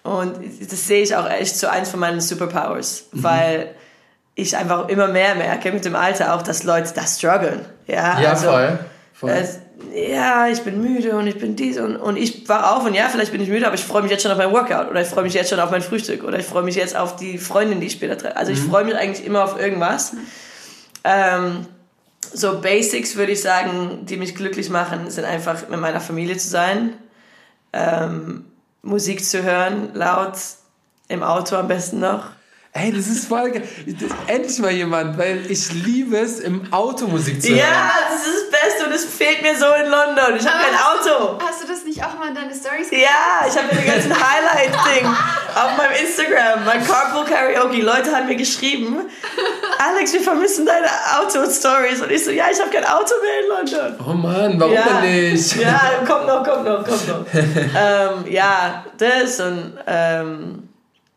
[0.03, 0.39] Und
[0.71, 3.23] das sehe ich auch echt zu eins von meinen Superpowers, mhm.
[3.23, 3.75] weil
[4.35, 7.65] ich einfach immer mehr merke mit dem Alter auch, dass Leute da strugglen.
[7.87, 8.79] Ja, ja also, voll.
[9.13, 9.31] voll.
[9.31, 9.47] Äh,
[9.95, 13.09] ja, ich bin müde und ich bin dies und, und ich wach auf und ja,
[13.09, 15.09] vielleicht bin ich müde, aber ich freue mich jetzt schon auf mein Workout oder ich
[15.09, 17.81] freue mich jetzt schon auf mein Frühstück oder ich freue mich jetzt auf die Freundin,
[17.81, 18.37] die ich später treffe.
[18.37, 18.71] Also ich mhm.
[18.71, 20.15] freue mich eigentlich immer auf irgendwas.
[21.05, 21.67] Ähm,
[22.33, 26.49] so Basics würde ich sagen, die mich glücklich machen, sind einfach mit meiner Familie zu
[26.49, 26.95] sein,
[27.73, 28.45] ähm,
[28.83, 30.35] Musik zu hören, laut
[31.09, 32.27] im Auto am besten noch.
[32.73, 33.65] Ey, das ist voll geil.
[34.29, 37.59] Endlich mal jemand, weil ich liebe es, im Auto Musik zu hören.
[37.59, 40.37] Ja, das ist das Beste und es fehlt mir so in London.
[40.39, 41.45] Ich habe kein Auto.
[41.45, 43.03] Hast du das nicht auch mal in deine Stories gesehen?
[43.03, 47.83] Ja, ich habe den ganzen Highlight-Ding auf meinem Instagram, mein Carpool Karaoke.
[47.83, 49.01] Leute haben mir geschrieben,
[49.79, 50.87] Alex, wir vermissen deine
[51.19, 52.03] Auto-Stories.
[52.03, 54.07] Und ich so, ja, ich habe kein Auto mehr in London.
[54.09, 55.01] Oh Mann, warum ja.
[55.03, 55.57] denn nicht?
[55.57, 57.27] Ja, kommt noch, kommt noch, kommt noch.
[57.35, 59.77] ähm, ja, das und...
[59.89, 60.70] Ähm,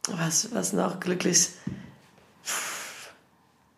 [0.10, 1.50] was, was noch glücklich.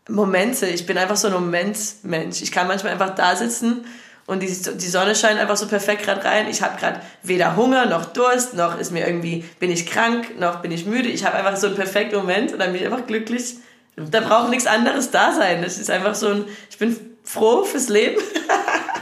[0.09, 0.67] Momente.
[0.67, 2.41] Ich bin einfach so ein Momentmensch.
[2.41, 3.85] Ich kann manchmal einfach da sitzen
[4.27, 6.47] und die, die Sonne scheint einfach so perfekt gerade rein.
[6.47, 10.61] Ich habe gerade weder Hunger noch Durst, noch ist mir irgendwie, bin ich krank, noch
[10.61, 11.09] bin ich müde.
[11.09, 13.57] Ich habe einfach so einen perfekten Moment und dann bin ich einfach glücklich.
[13.95, 15.61] Da braucht nichts anderes da sein.
[15.61, 18.21] Das ist einfach so ein, ich bin froh fürs Leben.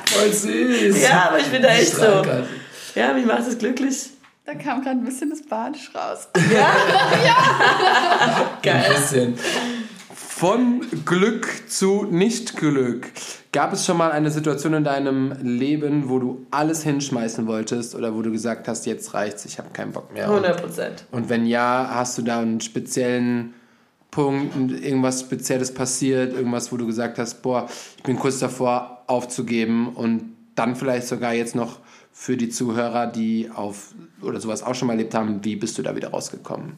[0.05, 1.01] Voll süß.
[1.01, 2.21] Ja, aber ich bin da echt so.
[2.95, 4.09] Ja, mich macht es glücklich.
[4.45, 6.27] Da kam gerade ein bisschen das Badisch raus.
[6.53, 6.59] Ja?
[7.25, 8.59] ja.
[8.61, 8.83] Geil.
[8.85, 9.35] Ein bisschen.
[10.13, 13.09] Von Glück zu Nicht-Glück.
[13.53, 18.15] Gab es schon mal eine Situation in deinem Leben, wo du alles hinschmeißen wolltest oder
[18.15, 20.27] wo du gesagt hast, jetzt reicht's, ich habe keinen Bock mehr?
[20.27, 21.05] 100 Prozent.
[21.11, 23.53] Und wenn ja, hast du da einen speziellen
[24.11, 29.89] Punkt, irgendwas Spezielles passiert, irgendwas, wo du gesagt hast, boah, ich bin kurz davor aufzugeben
[29.95, 31.79] und dann vielleicht sogar jetzt noch
[32.13, 33.87] für die Zuhörer, die auf
[34.21, 36.77] oder sowas auch schon mal erlebt haben, wie bist du da wieder rausgekommen?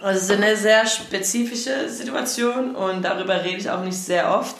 [0.00, 4.56] Also es ist eine sehr spezifische Situation und darüber rede ich auch nicht sehr oft.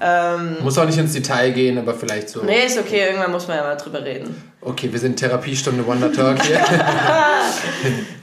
[0.00, 2.42] Ähm, muss auch nicht ins Detail gehen, aber vielleicht so.
[2.42, 4.50] Nee, ist okay, irgendwann muss man ja mal drüber reden.
[4.60, 6.60] Okay, wir sind Therapiestunde Wonder Talk hier.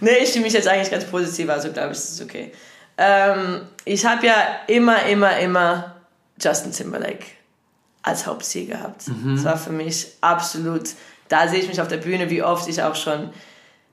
[0.01, 2.51] nee, ich fühle mich jetzt eigentlich ganz positiv, also glaube ich, ist es okay.
[2.97, 4.35] Ähm, ich habe ja
[4.67, 5.95] immer, immer, immer
[6.41, 7.25] Justin Timberlake
[8.01, 9.07] als Hauptziel gehabt.
[9.07, 9.35] Mhm.
[9.35, 10.89] Das war für mich absolut,
[11.27, 13.29] da sehe ich mich auf der Bühne, wie oft ich auch schon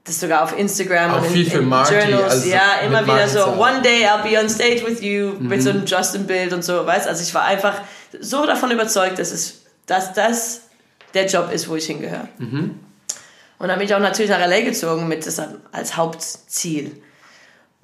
[0.04, 3.44] das sogar auf Instagram auch und in, in Marty, Journals, also ja, immer wieder so,
[3.44, 5.48] one day I'll be on stage with you, mhm.
[5.48, 7.80] mit so einem Justin-Bild und so, weißt also ich war einfach
[8.20, 10.60] so davon überzeugt, dass, es, dass das
[11.14, 12.28] der Job ist, wo ich hingehöre.
[12.38, 12.78] Mhm.
[13.58, 15.40] Und dann bin ich auch natürlich nach LA gezogen mit das
[15.72, 17.02] als Hauptziel.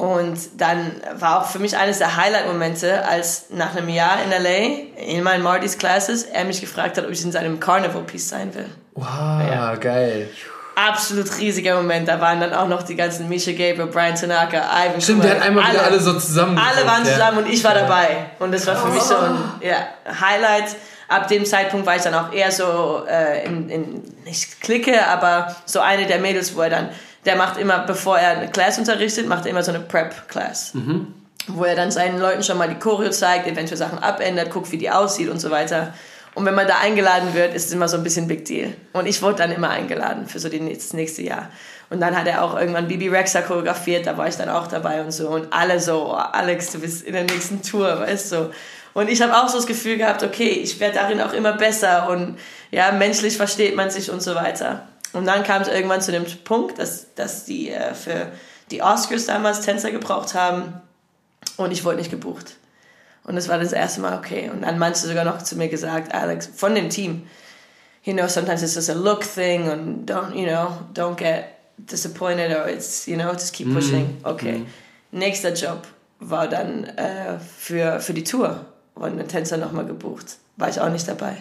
[0.03, 5.01] Und dann war auch für mich eines der Highlight-Momente, als nach einem Jahr in LA,
[5.01, 8.69] in meinen Marty's Classes, er mich gefragt hat, ob ich in seinem Carnival-Piece sein will.
[8.97, 9.77] Wow, ja.
[9.77, 10.29] geil.
[10.75, 12.09] Absolut riesiger Moment.
[12.09, 15.43] Da waren dann auch noch die ganzen Misha Gabriel, Brian Tanaka, Ivan Stimmt, der hat
[15.43, 16.59] einmal alle, wieder alle so zusammen.
[16.59, 17.45] Alle waren zusammen ja.
[17.45, 18.27] und ich war dabei.
[18.41, 18.95] Und das war für oh.
[18.95, 19.87] mich so ein ja,
[20.21, 20.75] Highlight.
[21.07, 25.55] Ab dem Zeitpunkt war ich dann auch eher so äh, in, in, nicht Clique, aber
[25.65, 26.89] so eine der Mädels, wo er dann
[27.25, 30.75] der macht immer, bevor er eine Class unterrichtet, macht er immer so eine Prep-Class.
[30.75, 31.15] Mhm.
[31.49, 34.79] Wo er dann seinen Leuten schon mal die Choreo zeigt, eventuell Sachen abändert, guckt, wie
[34.79, 35.93] die aussieht und so weiter.
[36.35, 38.73] Und wenn man da eingeladen wird, ist es immer so ein bisschen Big Deal.
[38.93, 41.51] Und ich wurde dann immer eingeladen für so das nächste Jahr.
[41.91, 45.03] Und dann hat er auch irgendwann Bibi Rexa choreografiert, da war ich dann auch dabei
[45.03, 45.29] und so.
[45.29, 48.51] Und alle so, oh, Alex, du bist in der nächsten Tour, weißt du.
[48.95, 52.09] Und ich habe auch so das Gefühl gehabt, okay, ich werde darin auch immer besser
[52.09, 52.39] und
[52.71, 54.87] ja, menschlich versteht man sich und so weiter.
[55.13, 58.33] Und dann kam es irgendwann zu dem Punkt, dass, dass die äh, für
[58.71, 60.81] die Oscars damals Tänzer gebraucht haben
[61.57, 62.57] und ich wurde nicht gebucht.
[63.25, 64.51] Und das war das erste Mal okay.
[64.51, 67.27] Und dann manche sogar noch zu mir gesagt, Alex, von dem Team,
[68.05, 71.45] you know, sometimes it's just a look thing and don't, you know, don't get
[71.77, 74.19] disappointed or it's, you know, just keep pushing.
[74.23, 74.27] Mm.
[74.27, 74.59] Okay.
[74.59, 74.67] Mm.
[75.13, 75.87] Nächster Job
[76.19, 78.65] war dann äh, für, für die Tour.
[78.95, 80.39] Wurden den Tänzer nochmal gebucht.
[80.57, 81.37] War ich auch nicht dabei.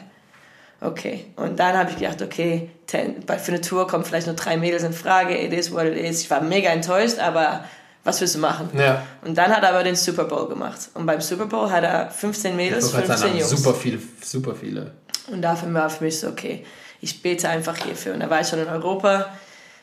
[0.81, 1.25] Okay.
[1.35, 4.83] Und dann habe ich gedacht, okay, ten, für eine Tour kommen vielleicht nur drei Mädels
[4.83, 5.37] in Frage.
[5.37, 6.21] It is what it is.
[6.21, 7.63] Ich war mega enttäuscht, aber
[8.03, 8.69] was willst du machen?
[8.75, 9.03] Ja.
[9.23, 10.89] Und dann hat er aber den Super Bowl gemacht.
[10.95, 13.49] Und beim Super Bowl hat er 15 Mädels, 15 sagen, Jungs.
[13.51, 14.91] Super viele, super viele.
[15.31, 16.65] Und dafür war für mich so, okay,
[16.99, 18.15] ich bete einfach hierfür.
[18.15, 19.27] Und da war ich schon in Europa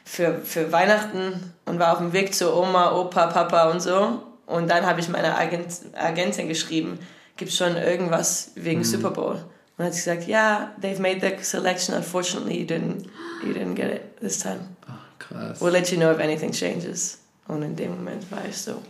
[0.05, 4.21] für, für Weihnachten und war auf dem Weg zu Oma, Opa, Papa und so.
[4.47, 6.99] Und dann habe ich meiner Agent, Agentin geschrieben,
[7.37, 8.85] gibt es schon irgendwas wegen mhm.
[8.85, 9.45] Super Bowl?
[9.79, 13.07] Und dann hat sie gesagt, ja, yeah, they've made the selection, unfortunately you didn't,
[13.45, 14.59] you didn't get it this time.
[14.89, 15.61] Ach, krass.
[15.61, 17.19] We'll let you know if anything changes.
[17.47, 18.83] Und in dem Moment war ich so,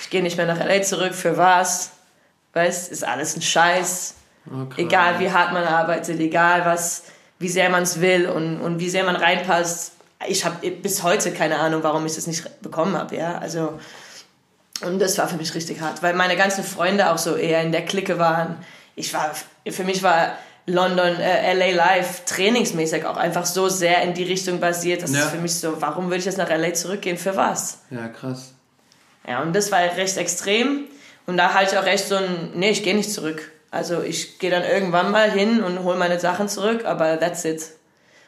[0.00, 1.90] ich gehe nicht mehr nach LA zurück, für was?
[2.54, 4.14] Weißt, ist alles ein Scheiß.
[4.50, 7.04] Oh, egal wie hart man arbeitet, egal was,
[7.38, 9.92] wie sehr man es will und, und wie sehr man reinpasst.
[10.26, 13.16] Ich habe bis heute keine Ahnung, warum ich das nicht bekommen habe.
[13.16, 13.36] Ja?
[13.38, 13.78] Also,
[14.80, 17.70] und das war für mich richtig hart, weil meine ganzen Freunde auch so eher in
[17.70, 18.56] der Clique waren.
[19.00, 19.34] Ich war,
[19.66, 20.36] für mich war
[20.66, 25.20] London, äh, LA Live trainingsmäßig auch einfach so sehr in die Richtung basiert, dass ja.
[25.20, 27.80] es für mich so, warum würde ich jetzt nach LA zurückgehen, für was?
[27.90, 28.52] Ja, krass.
[29.26, 30.84] Ja, und das war recht extrem.
[31.26, 33.50] Und da hatte ich auch echt so ein, nee, ich gehe nicht zurück.
[33.70, 37.62] Also ich gehe dann irgendwann mal hin und hole meine Sachen zurück, aber that's it.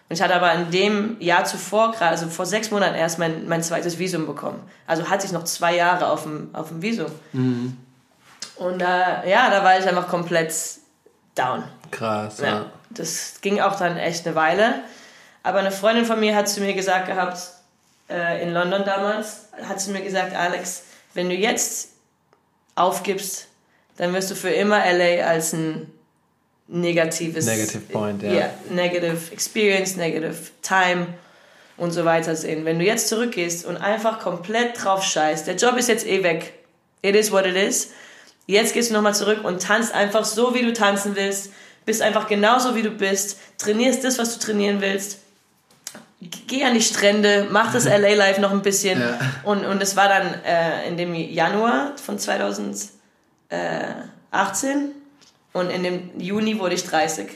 [0.09, 3.49] Und ich hatte aber in dem Jahr zuvor, gerade also vor sechs Monaten erst mein,
[3.49, 4.61] mein zweites Visum bekommen.
[4.87, 7.11] Also hatte ich noch zwei Jahre auf dem, auf dem Visum.
[7.33, 7.77] Mhm.
[8.63, 10.55] Und äh, ja, da war ich einfach komplett
[11.35, 11.65] down.
[11.91, 12.47] Krass, ja.
[12.47, 12.73] ja.
[12.91, 14.75] Das ging auch dann echt eine Weile.
[15.43, 17.39] Aber eine Freundin von mir hat zu mir gesagt gehabt,
[18.09, 20.85] äh, in London damals, hat sie mir gesagt, Alex,
[21.15, 21.91] wenn du jetzt
[22.75, 23.49] aufgibst,
[23.97, 25.91] dann wirst du für immer LA als ein
[26.69, 28.31] negatives Negative Point, ja.
[28.31, 31.09] Yeah, negative Experience, Negative Time
[31.77, 32.65] und so weiter sehen.
[32.65, 36.55] Wenn du jetzt zurückgehst und einfach komplett drauf scheißt, der Job ist jetzt eh weg.
[37.03, 37.91] It is what it is.
[38.47, 41.53] Jetzt gehst du nochmal zurück und tanzt einfach so, wie du tanzen willst.
[41.85, 43.39] Bist einfach genauso, wie du bist.
[43.59, 45.19] Trainierst das, was du trainieren willst.
[46.21, 49.01] Geh an die Strände, mach das LA Life noch ein bisschen.
[49.01, 49.19] Ja.
[49.45, 52.77] Und, und es war dann äh, in dem Januar von 2000
[53.49, 53.83] äh,
[54.31, 54.93] 18
[55.53, 57.29] und in dem Juni wurde ich 30.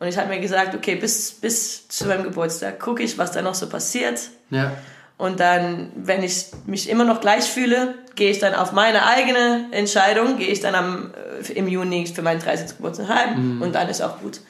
[0.00, 3.42] Und ich habe mir gesagt, okay, bis, bis zu meinem Geburtstag gucke ich, was da
[3.42, 4.20] noch so passiert.
[4.50, 4.72] Ja.
[5.18, 9.66] Und dann, wenn ich mich immer noch gleich fühle, gehe ich dann auf meine eigene
[9.72, 11.12] Entscheidung, gehe ich dann am,
[11.42, 12.76] äh, im Juni für meinen 30.
[12.76, 13.62] Geburtstag heim mhm.
[13.62, 14.40] und dann ist auch gut.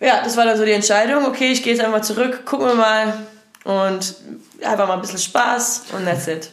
[0.00, 1.26] Ja, das war dann so die Entscheidung.
[1.26, 3.14] Okay, ich gehe jetzt einfach zurück, gucken wir mal
[3.64, 4.14] und
[4.62, 6.50] einfach mal ein bisschen Spaß und that's it.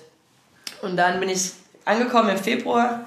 [0.81, 1.51] Und dann bin ich
[1.85, 3.05] angekommen im Februar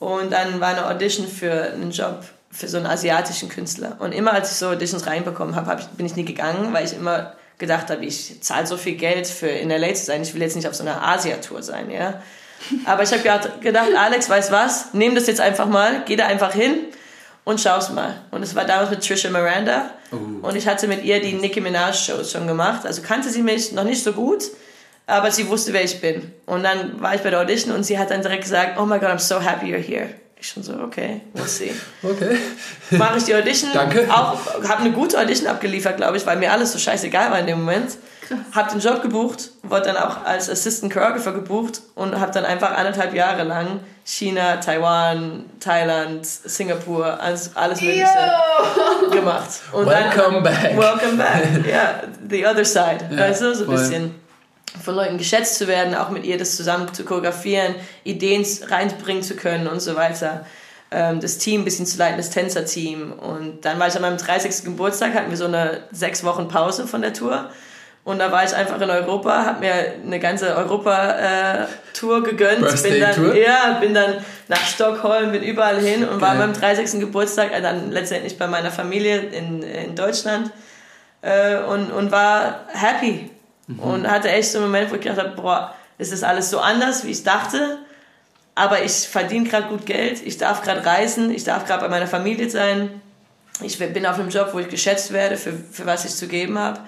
[0.00, 3.96] und dann war eine Audition für einen Job für so einen asiatischen Künstler.
[4.00, 6.94] Und immer als ich so Auditions reinbekommen habe, hab bin ich nie gegangen, weil ich
[6.94, 10.42] immer gedacht habe, ich zahle so viel Geld für in LA zu sein, ich will
[10.42, 12.22] jetzt nicht auf so einer Asia-Tour sein, ja.
[12.84, 13.22] Aber ich habe
[13.60, 16.78] gedacht, Alex, weißt was, nimm das jetzt einfach mal, geh da einfach hin
[17.44, 18.20] und schau's mal.
[18.30, 20.46] Und es war damals mit Trisha Miranda uh.
[20.46, 23.72] und ich hatte mit ihr die Nicki Minaj Shows schon gemacht, also kannte sie mich
[23.72, 24.44] noch nicht so gut,
[25.06, 26.32] aber sie wusste, wer ich bin.
[26.46, 28.98] Und dann war ich bei der Audition und sie hat dann direkt gesagt, oh my
[28.98, 30.10] God, I'm so happy you're here.
[30.40, 31.72] Ich schon so, okay, we'll see.
[32.02, 32.38] Okay.
[32.90, 33.70] Mache ich die Audition.
[33.74, 34.06] Danke.
[34.08, 37.46] Auch, habe eine gute Audition abgeliefert, glaube ich, weil mir alles so scheißegal war in
[37.46, 37.98] dem Moment.
[38.52, 42.76] Habe den Job gebucht, wurde dann auch als Assistant Choreographer gebucht und habe dann einfach
[42.76, 49.10] anderthalb Jahre lang China, Taiwan, Thailand, Singapur, alles, alles Mögliche Yo!
[49.10, 49.48] gemacht.
[49.72, 50.76] Und welcome dann, back.
[50.76, 51.66] Welcome back.
[51.66, 53.08] Ja, yeah, the other side.
[53.10, 54.14] Ja, weißt du, so ein bisschen
[54.82, 57.74] von Leuten geschätzt zu werden, auch mit ihr das zusammen zu choreografieren,
[58.04, 60.46] Ideen reinbringen zu können und so weiter.
[60.90, 63.12] Ähm, das Team ein bisschen zu leiten, das Tänzerteam.
[63.12, 64.64] Und dann war ich an meinem 30.
[64.64, 67.50] Geburtstag, hatten wir so eine sechs Wochen Pause von der Tour.
[68.04, 69.72] Und da war ich einfach in Europa, habe mir
[70.02, 72.82] eine ganze Europa-Tour äh, gegönnt.
[72.82, 73.36] Bin dann, Tour?
[73.36, 76.20] Ja, bin dann nach Stockholm, bin überall hin und Geil.
[76.22, 77.00] war an meinem 30.
[77.00, 80.50] Geburtstag äh, dann letztendlich bei meiner Familie in, in Deutschland
[81.20, 83.30] äh, und, und war happy
[83.68, 83.78] Mhm.
[83.78, 86.58] Und hatte echt so einen Moment, wo ich gedacht habe, boah, ist das alles so
[86.58, 87.78] anders, wie ich dachte.
[88.54, 92.08] Aber ich verdiene gerade gut Geld, ich darf gerade reisen, ich darf gerade bei meiner
[92.08, 93.00] Familie sein.
[93.60, 96.58] Ich bin auf einem Job, wo ich geschätzt werde, für, für was ich zu geben
[96.58, 96.80] habe.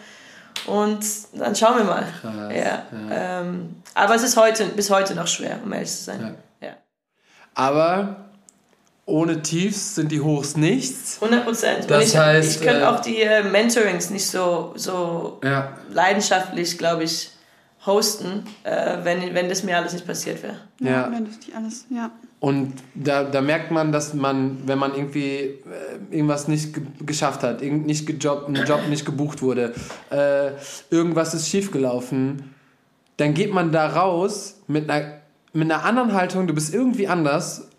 [0.66, 2.06] Und dann schauen wir mal.
[2.20, 2.58] Krass, ja.
[2.58, 3.40] ja.
[3.40, 6.36] Ähm, aber es ist heute, bis heute noch schwer, um ehrlich zu sein.
[6.60, 6.68] Ja.
[6.68, 6.74] ja.
[7.54, 8.29] Aber
[9.06, 11.18] ohne Tiefs sind die Hochs nichts.
[11.20, 11.90] 100 Prozent.
[11.90, 15.76] Das ich, heißt, ich könnte äh, auch die äh, Mentorings nicht so, so ja.
[15.90, 17.30] leidenschaftlich, glaube ich,
[17.86, 20.56] hosten, äh, wenn, wenn das mir alles nicht passiert wäre.
[20.80, 22.10] Ja, ja, wenn das nicht alles, ja.
[22.38, 25.58] Und da, da merkt man, dass man, wenn man irgendwie äh,
[26.10, 29.74] irgendwas nicht ge geschafft hat, nicht gejobbt, ein Job nicht gebucht wurde,
[30.10, 30.52] äh,
[30.90, 32.54] irgendwas ist schiefgelaufen,
[33.16, 35.20] dann geht man da raus mit einer,
[35.52, 37.69] mit einer anderen Haltung, du bist irgendwie anders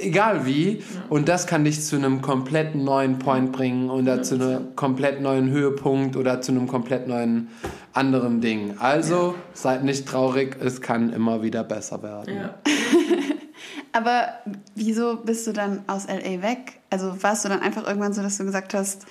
[0.00, 0.82] egal wie.
[1.08, 5.50] Und das kann dich zu einem komplett neuen Point bringen oder zu einem komplett neuen
[5.50, 7.48] Höhepunkt oder zu einem komplett neuen
[7.92, 8.76] anderen Ding.
[8.78, 12.36] Also seid nicht traurig, es kann immer wieder besser werden.
[12.36, 12.54] Ja.
[13.92, 14.28] Aber
[14.74, 16.80] wieso bist du dann aus LA weg?
[16.90, 19.06] Also warst du dann einfach irgendwann so, dass du gesagt hast,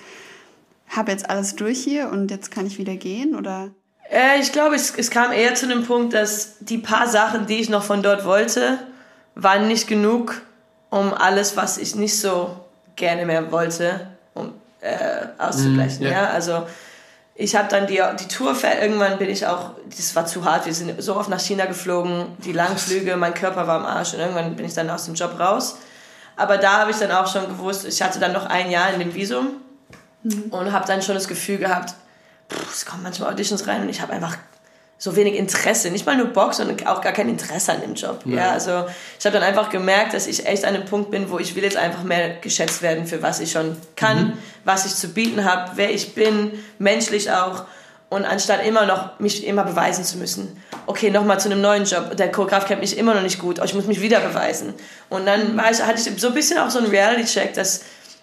[0.88, 3.70] habe jetzt alles durch hier und jetzt kann ich wieder gehen oder?
[4.10, 7.56] Äh, ich glaube, es, es kam eher zu dem Punkt, dass die paar Sachen, die
[7.56, 8.78] ich noch von dort wollte,
[9.34, 10.42] waren nicht genug
[10.90, 12.56] um alles, was ich nicht so
[12.96, 16.00] gerne mehr wollte, um äh, auszugleichen.
[16.00, 16.22] Mm, yeah.
[16.22, 16.30] ja?
[16.30, 16.66] Also
[17.34, 20.74] ich habe dann die, die Tour, irgendwann bin ich auch, das war zu hart, wir
[20.74, 24.56] sind so oft nach China geflogen, die Langflüge, mein Körper war am Arsch und irgendwann
[24.56, 25.78] bin ich dann aus dem Job raus.
[26.36, 29.00] Aber da habe ich dann auch schon gewusst, ich hatte dann noch ein Jahr in
[29.00, 29.52] dem Visum
[30.22, 30.44] mhm.
[30.50, 31.94] und habe dann schon das Gefühl gehabt,
[32.50, 34.36] pff, es kommen manchmal Auditions rein und ich habe einfach
[35.02, 38.20] so wenig Interesse, nicht mal nur Bock, sondern auch gar kein Interesse an dem Job.
[38.26, 38.84] Ja, ja also
[39.18, 41.64] ich habe dann einfach gemerkt, dass ich echt an einem Punkt bin, wo ich will
[41.64, 44.32] jetzt einfach mehr geschätzt werden für was ich schon kann, mhm.
[44.64, 47.64] was ich zu bieten habe, wer ich bin, menschlich auch.
[48.10, 52.14] Und anstatt immer noch mich immer beweisen zu müssen, okay, nochmal zu einem neuen Job,
[52.16, 54.74] der Choreograf kennt mich immer noch nicht gut, ich muss mich wieder beweisen.
[55.08, 57.82] Und dann war ich, hatte ich so ein bisschen auch so einen Reality-Check, dass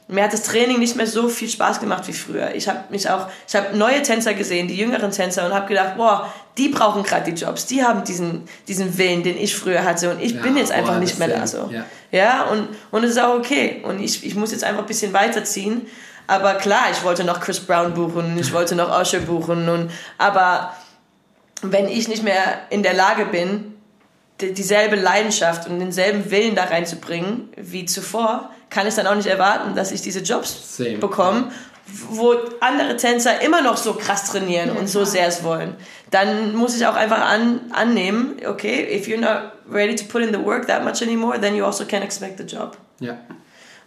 [0.09, 2.55] mir hat das Training nicht mehr so viel Spaß gemacht wie früher.
[2.55, 5.97] Ich habe mich auch, ich habe neue Tänzer gesehen, die jüngeren Tänzer und habe gedacht,
[5.97, 10.09] boah, die brauchen gerade die Jobs, die haben diesen, diesen Willen, den ich früher hatte
[10.11, 11.69] und ich ja, bin jetzt einfach boah, nicht mehr da so.
[11.71, 14.87] Ja, ja und, und es ist auch okay und ich, ich muss jetzt einfach ein
[14.87, 15.87] bisschen weiterziehen.
[16.25, 20.73] Aber klar, ich wollte noch Chris Brown buchen, ich wollte noch Usher buchen und, aber
[21.61, 23.76] wenn ich nicht mehr in der Lage bin,
[24.41, 29.75] dieselbe Leidenschaft und denselben Willen da reinzubringen wie zuvor, kann ich dann auch nicht erwarten,
[29.75, 30.97] dass ich diese Jobs Same.
[30.97, 31.51] bekomme,
[32.09, 35.75] wo andere Tänzer immer noch so krass trainieren ja, und so sehr es wollen.
[36.11, 40.33] Dann muss ich auch einfach an, annehmen, okay, if you're not ready to put in
[40.33, 42.77] the work that much anymore, then you also can't expect the job.
[42.99, 43.17] Ja.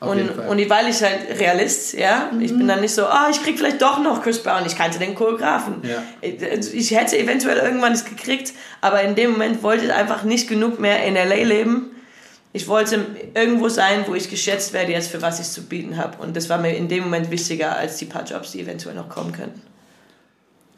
[0.00, 2.40] Auf und, und weil ich halt Realist, ja, mhm.
[2.40, 4.74] ich bin dann nicht so, ah, oh, ich krieg vielleicht doch noch Chris Brown, ich
[4.74, 5.82] kannte den Choreografen.
[5.82, 6.02] Ja.
[6.22, 10.48] Ich, ich hätte eventuell irgendwann es gekriegt, aber in dem Moment wollte ich einfach nicht
[10.48, 11.90] genug mehr in LA leben,
[12.52, 16.20] ich wollte irgendwo sein, wo ich geschätzt werde jetzt für was ich zu bieten habe.
[16.20, 19.08] Und das war mir in dem Moment wichtiger als die paar Jobs, die eventuell noch
[19.08, 19.62] kommen könnten.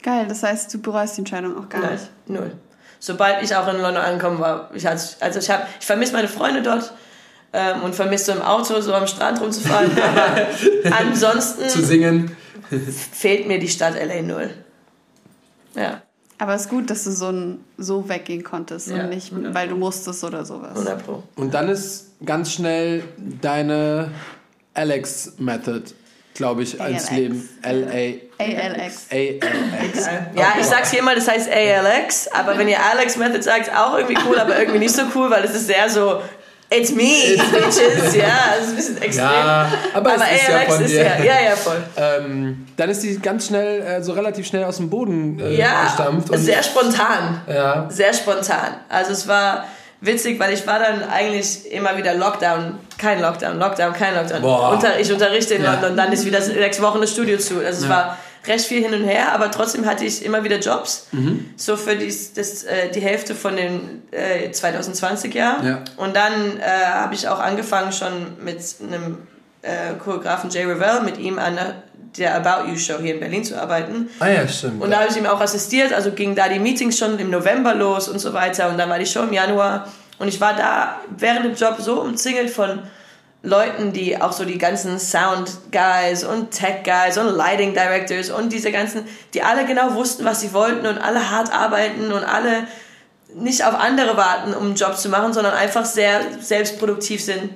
[0.03, 2.09] Geil, das heißt, du bereust die Entscheidung auch gar Nein, nicht.
[2.27, 2.51] Null.
[2.99, 6.27] Sobald ich auch in London angekommen war, ich hatte, also ich habe, ich vermisse meine
[6.27, 6.93] Freunde dort
[7.53, 9.91] ähm, und vermisse so im Auto so am Strand rumzufahren.
[10.85, 12.35] aber ansonsten zu singen
[13.11, 14.49] fehlt mir die Stadt LA null.
[15.75, 16.01] Ja.
[16.39, 19.69] Aber es ist gut, dass du so, ein, so weggehen konntest ja, und nicht, weil
[19.69, 20.71] du musstest oder sowas.
[20.71, 21.23] 100 Pro.
[21.35, 24.11] Und dann ist ganz schnell deine
[24.73, 25.83] Alex-Method,
[26.33, 27.47] glaube ich, als Leben.
[27.61, 28.43] L-A.
[28.43, 29.07] ALX.
[29.11, 30.05] ALX.
[30.35, 33.97] Ja, ich sag's hier mal, das heißt ALX, aber wenn ihr Alex Method sagt, auch
[33.97, 36.19] irgendwie cool, aber irgendwie nicht so cool, weil es ist sehr so
[36.75, 38.15] It's me, bitches.
[38.15, 39.25] ja, das ist ein bisschen extrem.
[39.25, 41.03] Ja, aber, aber es ist ja von ist dir.
[41.03, 41.83] Ja, ja, ja voll.
[41.97, 45.83] Ähm, dann ist die ganz schnell, äh, so relativ schnell aus dem Boden äh, ja,
[45.83, 46.29] gestampft.
[46.31, 47.41] Ja, sehr spontan.
[47.47, 47.87] Ja.
[47.89, 48.75] Sehr spontan.
[48.89, 49.65] Also es war
[50.01, 54.41] witzig, weil ich war dann eigentlich immer wieder Lockdown, kein Lockdown, Lockdown, kein Lockdown.
[54.41, 54.79] Boah.
[54.99, 55.73] Ich unterrichte in ja.
[55.73, 57.63] London, dann ist wieder sechs Wochen das Studio zu.
[57.63, 61.07] Also es war recht viel hin und her, aber trotzdem hatte ich immer wieder Jobs.
[61.11, 61.53] Mhm.
[61.55, 65.63] So für dies, das, äh, die Hälfte von den äh, 2020 Jahr.
[65.63, 65.83] Ja.
[65.97, 68.11] Und dann äh, habe ich auch angefangen schon
[68.43, 69.19] mit einem
[69.61, 71.57] äh, Choreografen Jay Revell, mit ihm an
[72.17, 74.09] der About You Show hier in Berlin zu arbeiten.
[74.19, 74.81] Ah ja, stimmt.
[74.81, 77.73] Und da habe ich ihm auch assistiert, also gingen da die Meetings schon im November
[77.73, 78.69] los und so weiter.
[78.69, 79.87] Und dann war die Show im Januar.
[80.19, 82.79] Und ich war da während dem Job so umzingelt von
[83.45, 88.53] Leuten, die auch so die ganzen Sound Guys und Tech Guys und Lighting Directors und
[88.53, 92.65] diese ganzen, die alle genau wussten, was sie wollten und alle hart arbeiten und alle
[93.35, 97.49] nicht auf andere warten, um einen Job zu machen, sondern einfach sehr selbstproduktiv sind.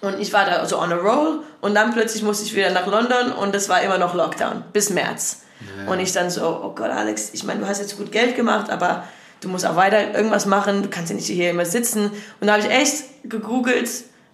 [0.00, 2.86] Und ich war da so on a roll und dann plötzlich musste ich wieder nach
[2.86, 5.42] London und es war immer noch Lockdown bis März.
[5.60, 5.92] Ja.
[5.92, 8.70] Und ich dann so, oh Gott, Alex, ich meine, du hast jetzt gut Geld gemacht,
[8.70, 9.04] aber
[9.42, 12.10] du musst auch weiter irgendwas machen, du kannst ja nicht hier immer sitzen.
[12.40, 13.90] Und da habe ich echt gegoogelt,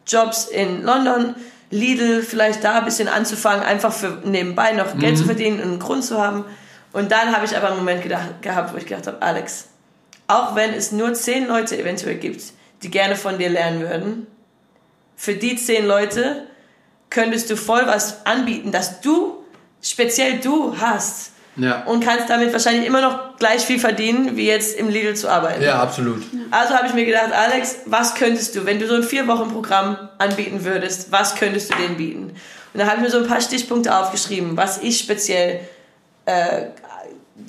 [0.08, 1.34] Jobs in London,
[1.70, 5.16] Lidl, vielleicht da ein bisschen anzufangen, einfach für nebenbei noch Geld mhm.
[5.16, 6.44] zu verdienen und einen Grund zu haben.
[6.92, 9.68] Und dann habe ich aber einen Moment gedacht, gehabt, wo ich gedacht habe, Alex,
[10.26, 12.42] auch wenn es nur zehn Leute eventuell gibt,
[12.82, 14.26] die gerne von dir lernen würden,
[15.16, 16.46] für die zehn Leute
[17.10, 19.44] könntest du voll was anbieten, das du,
[19.82, 21.32] speziell du hast.
[21.58, 21.82] Ja.
[21.84, 25.62] Und kannst damit wahrscheinlich immer noch gleich viel verdienen, wie jetzt im Lidl zu arbeiten.
[25.62, 26.22] Ja, absolut.
[26.50, 30.64] Also habe ich mir gedacht, Alex, was könntest du, wenn du so ein Vier-Wochen-Programm anbieten
[30.64, 32.22] würdest, was könntest du denen bieten?
[32.22, 35.60] Und dann habe ich mir so ein paar Stichpunkte aufgeschrieben, was ich speziell,
[36.26, 36.66] äh,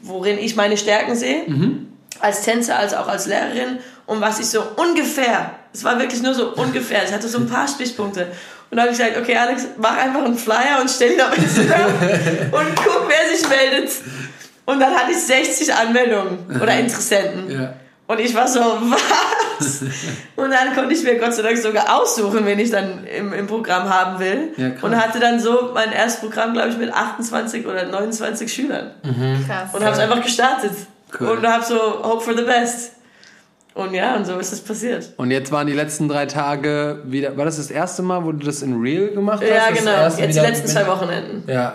[0.02, 1.88] worin ich meine Stärken sehe, mhm.
[2.20, 6.34] als Tänzer, als auch als Lehrerin und was ich so ungefähr, es war wirklich nur
[6.34, 8.28] so ungefähr, es hatte so ein paar Stichpunkte
[8.72, 11.36] und dann habe ich gesagt, okay, Alex, mach einfach einen Flyer und stell ihn auf
[11.36, 11.86] Instagram
[12.52, 13.92] und guck, wer sich meldet.
[14.66, 17.50] Und dann hatte ich 60 Anmeldungen oder Interessenten.
[17.50, 17.74] Ja.
[18.06, 19.82] Und ich war so, was?
[20.36, 23.48] Und dann konnte ich mir Gott sei Dank sogar aussuchen, wen ich dann im, im
[23.48, 24.54] Programm haben will.
[24.58, 28.92] Ja, und hatte dann so mein erstes Programm, glaube ich, mit 28 oder 29 Schülern.
[29.04, 29.46] Mhm.
[29.48, 29.74] Krass.
[29.74, 30.72] Und habe es einfach gestartet.
[31.20, 31.28] Cool.
[31.30, 32.94] Und habe so Hope for the Best.
[33.80, 35.14] Und ja, und so ist es passiert.
[35.18, 37.38] Und jetzt waren die letzten drei Tage wieder.
[37.38, 39.50] War das das erste Mal, wo du das in Real gemacht hast?
[39.50, 40.04] Ja, genau.
[40.18, 41.44] Jetzt die letzten zwei Wochenenden.
[41.52, 41.74] Ja.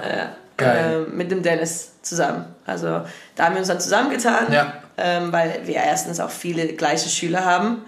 [0.57, 1.07] Geil.
[1.09, 2.45] Äh, mit dem Dennis zusammen.
[2.67, 3.01] Also
[3.35, 4.75] da haben wir uns dann zusammengetan, Ja.
[4.97, 7.79] ähm, weil wir erstens auch viele gleiche Schüler haben.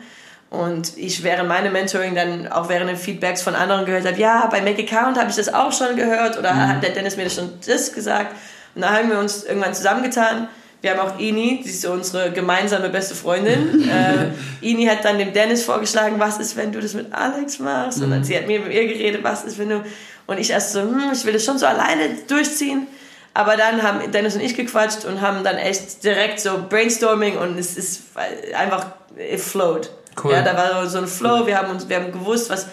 [0.50, 4.46] Und ich während meinem Mentoring dann auch während den Feedbacks von anderen gehört habe, ja,
[4.50, 6.68] bei Make Account habe ich das auch schon gehört oder Mhm.
[6.68, 8.34] hat der Dennis mir das schon das gesagt.
[8.74, 10.48] Und da haben wir uns irgendwann zusammengetan.
[10.82, 13.88] Wir haben auch Ini, die ist so unsere gemeinsame beste Freundin.
[13.90, 14.28] äh,
[14.60, 18.02] Ini hat dann dem Dennis vorgeschlagen, was ist, wenn du das mit Alex machst?
[18.02, 19.84] Und dann sie hat mir mit ihr geredet, was ist, wenn du...
[20.26, 22.86] Und ich erst so, hm, ich will das schon so alleine durchziehen.
[23.32, 27.58] Aber dann haben Dennis und ich gequatscht und haben dann echt direkt so Brainstorming und
[27.58, 28.02] es ist
[28.56, 29.90] einfach, it flowed.
[30.22, 30.32] Cool.
[30.32, 32.66] Ja, da war so ein Flow, wir haben uns, wir haben gewusst, was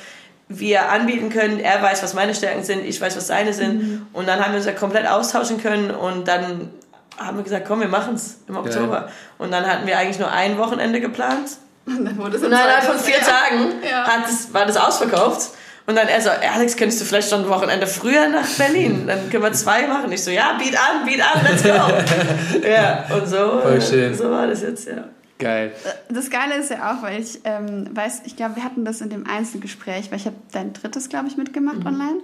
[0.47, 1.60] wir anbieten können.
[1.60, 4.08] Er weiß, was meine Stärken sind, ich weiß, was seine sind.
[4.14, 6.70] Und dann haben wir uns ja komplett austauschen können und dann
[7.18, 9.09] haben wir gesagt, komm, wir machen es im Oktober.
[9.38, 11.57] Und dann hatten wir eigentlich nur ein Wochenende geplant.
[11.86, 13.24] Und dann wurde es innerhalb von vier ja.
[13.24, 14.03] Tagen Ja.
[14.07, 15.51] hat das, war das ausverkauft.
[15.86, 19.05] Und dann er so, Alex, könntest du vielleicht schon ein Wochenende früher nach Berlin?
[19.05, 20.09] Dann können wir zwei machen.
[20.14, 21.70] Ich so, ja, biet an, biet an, let's go.
[22.68, 24.16] ja, und so, Voll schön.
[24.16, 25.03] so war das jetzt, ja.
[25.39, 25.74] Geil.
[26.07, 29.09] Das Geile ist ja auch, weil ich ähm, weiß, ich glaube, wir hatten das in
[29.09, 31.88] dem Einzelgespräch, weil ich habe dein drittes, glaube ich, mitgemacht Mhm.
[31.88, 32.20] online.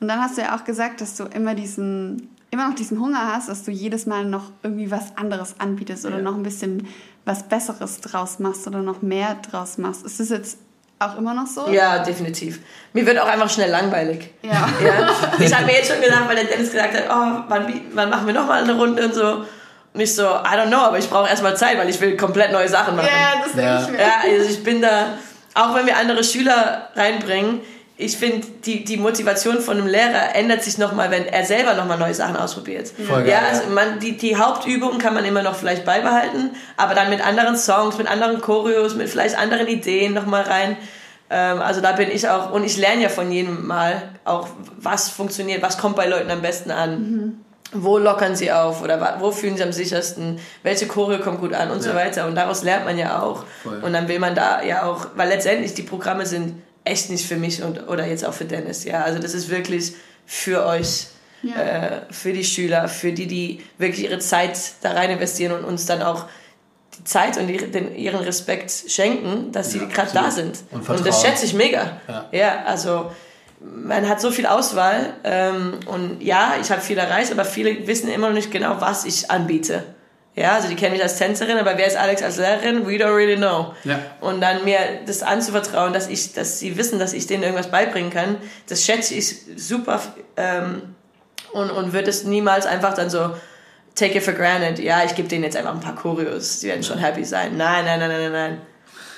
[0.00, 3.32] Und dann hast du ja auch gesagt, dass du immer diesen, immer noch diesen Hunger
[3.34, 6.22] hast, dass du jedes Mal noch irgendwie was anderes anbietest oder Ja.
[6.22, 6.86] noch ein bisschen
[7.24, 10.04] was Besseres draus machst oder noch mehr draus machst.
[10.04, 10.58] Ist das jetzt
[10.98, 11.68] auch immer noch so?
[11.70, 12.60] Ja, definitiv.
[12.92, 14.30] Mir wird auch einfach schnell langweilig.
[14.42, 14.68] Ja.
[14.84, 15.10] Ja?
[15.38, 18.26] Ich habe mir jetzt schon gedacht, weil der Dennis gesagt hat, oh, wann, wann machen
[18.26, 19.44] wir nochmal eine Runde und so.
[19.94, 22.52] Und ich so, I don't know, aber ich brauche erstmal Zeit, weil ich will komplett
[22.52, 23.08] neue Sachen machen.
[23.10, 23.82] Ja, das denke Ja.
[23.82, 23.98] ich mir.
[24.00, 25.14] Ja, also ich bin da,
[25.54, 27.60] auch wenn wir andere Schüler reinbringen,
[27.96, 31.98] ich finde, die, die Motivation von einem Lehrer ändert sich nochmal, wenn er selber nochmal
[31.98, 32.88] neue Sachen ausprobiert.
[32.88, 33.48] Voll geil, ja, ja.
[33.48, 37.56] also man, die, die Hauptübungen kann man immer noch vielleicht beibehalten, aber dann mit anderen
[37.56, 40.76] Songs, mit anderen Choreos, mit vielleicht anderen Ideen nochmal rein.
[41.30, 45.08] Ähm, also da bin ich auch, und ich lerne ja von jedem Mal auch, was
[45.10, 47.44] funktioniert, was kommt bei Leuten am besten an.
[47.74, 51.70] Wo lockern sie auf oder wo fühlen sie am sichersten, welche Choreo kommt gut an
[51.70, 51.96] und so Ja.
[51.96, 52.26] weiter.
[52.26, 53.44] Und daraus lernt man ja auch.
[53.62, 53.80] Voll.
[53.82, 57.36] Und dann will man da ja auch, weil letztendlich die Programme sind echt nicht für
[57.36, 58.84] mich und, oder jetzt auch für Dennis.
[58.84, 59.94] Ja, also das ist wirklich
[60.26, 61.06] für euch,
[61.42, 61.54] Ja.
[61.56, 65.86] äh, für die Schüler, für die, die wirklich ihre Zeit da rein investieren und uns
[65.86, 66.26] dann auch
[66.98, 70.58] die Zeit und die, den, ihren Respekt schenken, dass sie Ja, gerade da sind.
[70.70, 72.00] Und Und, das schätze ich mega.
[72.08, 72.28] Ja.
[72.32, 73.10] ja also
[73.60, 78.08] man hat so viel Auswahl ähm, und ja, ich habe viel erreicht, aber viele wissen
[78.10, 79.84] immer noch nicht genau, was ich anbiete.
[80.34, 82.86] Ja, also die kennen mich als Tänzerin, aber wer ist Alex als Lehrerin?
[82.86, 83.74] We don't really know.
[83.84, 84.00] Ja.
[84.20, 88.10] Und dann mir das anzuvertrauen, dass ich, dass sie wissen, dass ich denen irgendwas beibringen
[88.10, 90.00] kann, das schätze ich super
[90.38, 90.94] ähm,
[91.52, 93.32] und, und wird es niemals einfach dann so
[93.94, 94.78] take it for granted.
[94.78, 97.58] Ja, ich gebe denen jetzt einfach ein paar Choreos, die werden schon happy sein.
[97.58, 98.60] Nein, nein, nein, nein, nein, nein.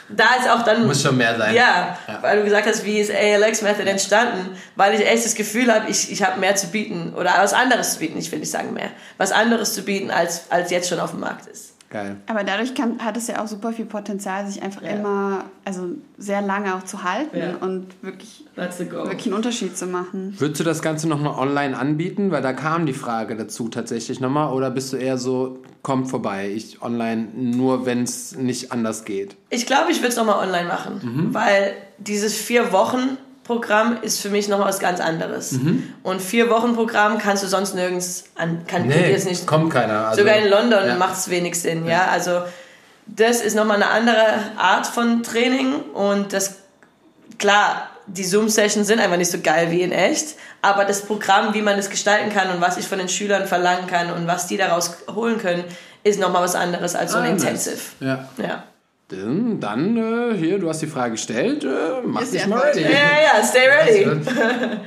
[0.09, 1.55] Da ist auch dann Muss schon mehr sein.
[1.55, 2.19] ja, Ja.
[2.23, 5.91] weil du gesagt hast, wie ist ALX Method entstanden, weil ich echt das Gefühl habe,
[5.91, 8.75] ich, ich habe mehr zu bieten oder was anderes zu bieten, ich will nicht sagen
[8.75, 11.71] mehr, was anderes zu bieten, als, als jetzt schon auf dem Markt ist.
[11.91, 12.17] Geil.
[12.27, 14.91] Aber dadurch kann, hat es ja auch super viel Potenzial, sich einfach Ja.
[14.91, 15.87] immer, also
[16.19, 17.55] sehr lange auch zu halten Ja.
[17.61, 20.35] und wirklich, wirklich einen Unterschied zu machen.
[20.39, 22.33] Würdest du das Ganze nochmal online anbieten?
[22.33, 24.53] Weil da kam die Frage dazu tatsächlich nochmal.
[24.53, 29.37] Oder bist du eher so, kommt vorbei, ich online nur, wenn es nicht anders geht?
[29.51, 31.35] Ich glaube, ich würde es nochmal online machen, Mhm.
[31.35, 35.53] weil dieses vier Wochen Programm ist für mich noch was ganz anderes.
[35.53, 35.93] Mhm.
[36.03, 39.47] Und vier Wochen Programm kannst du sonst nirgends an, kann nee, jetzt nicht.
[39.47, 40.09] kommt keiner.
[40.09, 40.95] Also, Sogar in London ja.
[40.97, 42.07] macht es wenig Sinn, ja.
[42.11, 42.41] Also
[43.07, 44.25] das ist nochmal eine andere
[44.57, 46.57] Art von Training und das
[47.39, 51.63] klar, die Zoom-Sessions sind einfach nicht so geil wie in echt, aber das Programm, wie
[51.63, 54.57] man es gestalten kann und was ich von den Schülern verlangen kann und was die
[54.57, 55.65] daraus holen können,
[56.03, 57.43] ist nochmal was anderes als so ein Ah, nice.
[57.43, 57.79] Intensive.
[58.01, 58.29] Ja.
[58.37, 58.63] Ja.
[59.09, 61.69] Dann, dann äh, hier, du hast die Frage gestellt, äh,
[62.05, 62.83] mach Ist dich mal ready.
[62.83, 64.11] Ja, ja, ja, stay ready.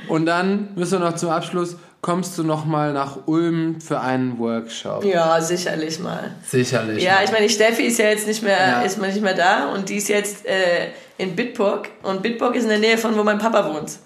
[0.08, 5.04] Und dann müssen wir noch zum Abschluss, kommst du nochmal nach Ulm für einen Workshop?
[5.04, 6.32] Ja, sicherlich mal.
[6.46, 7.02] Sicherlich.
[7.02, 8.80] Ja, ich meine, die Steffi ist ja jetzt nicht mehr, Ja.
[8.82, 10.88] ist mal nicht mehr da und die ist jetzt äh,
[11.18, 13.98] in Bitburg und Bitburg ist in der Nähe von wo mein Papa wohnt.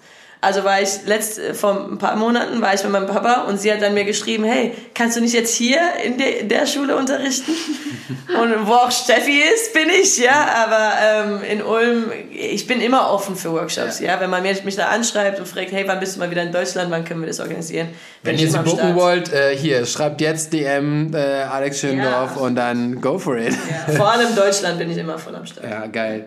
[0.43, 3.61] Also war ich letzt äh, vor ein paar Monaten war ich mit meinem Papa und
[3.61, 6.97] sie hat dann mir geschrieben, hey, kannst du nicht jetzt hier in, de, der Schule
[6.97, 7.53] unterrichten?
[8.41, 10.65] und wo auch Steffi ist, bin ich, ja.
[10.65, 14.19] Aber ähm, in Ulm, ich bin immer offen für Workshops, ja.
[14.19, 16.51] Wenn man mich, mich da anschreibt und fragt, hey, wann bist du mal wieder in
[16.51, 17.87] Deutschland, wann können wir das organisieren?
[18.23, 22.41] Wenn ihr sie buchen wollt, äh, hier, schreibt jetzt DM äh, Alex Schöndorf Ja.
[22.41, 23.53] und dann go for it.
[23.87, 25.69] Ja, vor allem Deutschland bin ich immer voll am Start.
[25.69, 26.25] Ja, geil.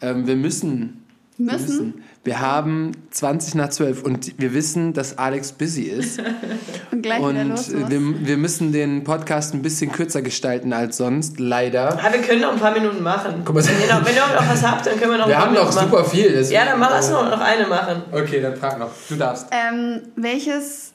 [0.00, 1.04] Ähm, wir müssen.
[1.36, 2.02] wir Müssen?
[2.24, 6.20] Wir haben 20 nach 12 und wir wissen, dass Alex busy ist.
[6.92, 10.98] und gleich und wieder los wir, wir, müssen den Podcast ein bisschen kürzer gestalten als
[10.98, 11.98] sonst, leider.
[12.02, 13.42] Ja, wir können noch ein paar Minuten machen.
[13.44, 15.36] Guck mal, wenn, ihr noch, wenn ihr noch was habt, dann können wir noch wir
[15.36, 15.76] ein paar Minuten machen.
[15.76, 16.32] Wir haben noch super viel.
[16.32, 16.54] Deswegen.
[16.54, 18.02] Ja, dann mach, lass noch, noch eine machen.
[18.12, 18.90] Okay, dann frag noch.
[19.08, 19.46] Du darfst.
[19.50, 20.92] Ähm, welches,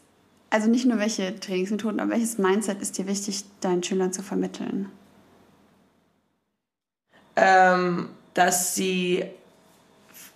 [0.50, 4.90] also nicht nur welche Trainingsmethoden, aber welches Mindset ist dir wichtig, deinen Schülern zu vermitteln?
[7.36, 9.26] Ähm, dass sie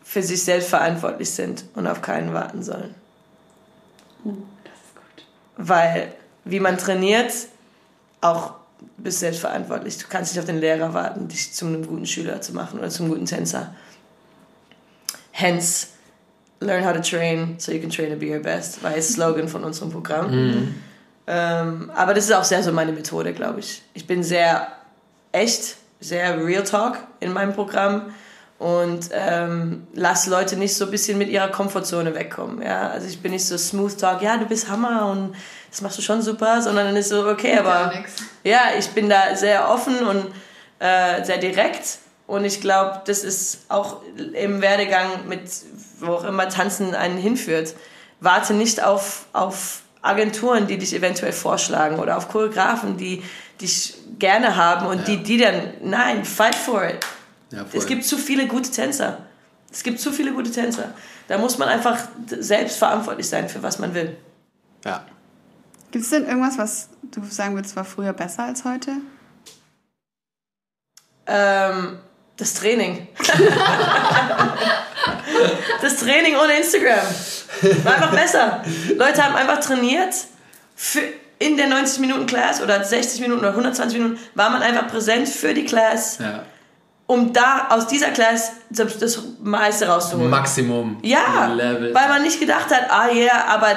[0.04, 2.96] für sich selbst verantwortlich sind und auf keinen warten sollen.
[4.24, 5.26] Uh, das ist gut.
[5.58, 6.14] Weil,
[6.46, 7.34] wie man trainiert,
[8.22, 8.54] auch
[8.98, 9.98] bist selbst verantwortlich.
[9.98, 12.90] Du kannst nicht auf den Lehrer warten, dich zu einem guten Schüler zu machen oder
[12.90, 13.76] zum guten Tänzer.
[15.32, 15.90] Hence,
[16.60, 19.48] learn how to train so you can train to be your best, war das Slogan
[19.48, 20.32] von unserem Programm.
[20.32, 20.76] Mhm.
[21.28, 23.82] Ähm, aber das ist auch sehr so meine Methode, glaube ich.
[23.94, 24.68] Ich bin sehr
[25.32, 28.14] echt, sehr Real Talk in meinem Programm
[28.60, 32.62] und ähm, lass Leute nicht so ein bisschen mit ihrer Komfortzone wegkommen.
[32.62, 32.90] Ja?
[32.90, 35.36] Also ich bin nicht so Smooth Talk, ja, du bist Hammer und
[35.70, 37.94] das machst du schon super, sondern dann ist so, okay, aber
[38.44, 40.26] ja, ich bin da sehr offen und
[40.80, 44.02] äh, sehr direkt und ich glaube, das ist auch
[44.34, 45.42] im Werdegang mit,
[46.00, 47.74] wo auch immer Tanzen einen hinführt.
[48.20, 53.24] Warte nicht auf, auf Agenturen, die dich eventuell vorschlagen oder auf Choreografen, die
[53.62, 55.04] dich gerne haben und ja.
[55.06, 57.06] die, die dann, nein, fight for it
[57.52, 59.20] ja, es gibt zu viele gute Tänzer.
[59.72, 60.94] Es gibt zu viele gute Tänzer.
[61.28, 61.98] Da muss man einfach
[62.28, 64.18] selbst verantwortlich sein, für was man will.
[64.84, 65.06] Ja.
[65.92, 68.98] Gibt es denn irgendwas, was du sagen würdest, war früher besser als heute?
[71.26, 72.00] Ähm,
[72.38, 73.08] das Training.
[75.82, 77.06] das Training ohne Instagram.
[77.84, 78.64] War einfach besser.
[78.96, 80.14] Leute haben einfach trainiert.
[80.76, 81.02] Für
[81.40, 85.30] in der 90 Minuten Class oder 60 Minuten oder 120 Minuten war man einfach präsent
[85.30, 86.20] für die Class.
[86.20, 86.44] Ja
[87.08, 90.30] um da aus dieser Class das, meiste rauszuholen.
[90.30, 90.98] Maximum.
[91.02, 91.96] Ja, Level.
[91.96, 93.70] weil man nicht gedacht hat, ah ja, yeah, aber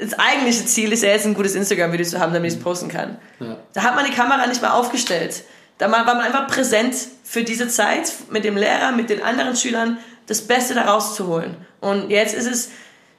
[0.00, 2.88] das eigentliche Ziel ist ja jetzt ein gutes Instagram-Video zu haben, damit ich es posten
[2.88, 3.18] kann.
[3.38, 3.56] Ja.
[3.72, 5.44] Da hat man die Kamera nicht mal aufgestellt.
[5.78, 9.98] Da war man einfach präsent für diese Zeit mit dem Lehrer, mit den anderen Schülern,
[10.26, 11.56] das Beste da rauszuholen.
[11.80, 12.70] Und jetzt ist es,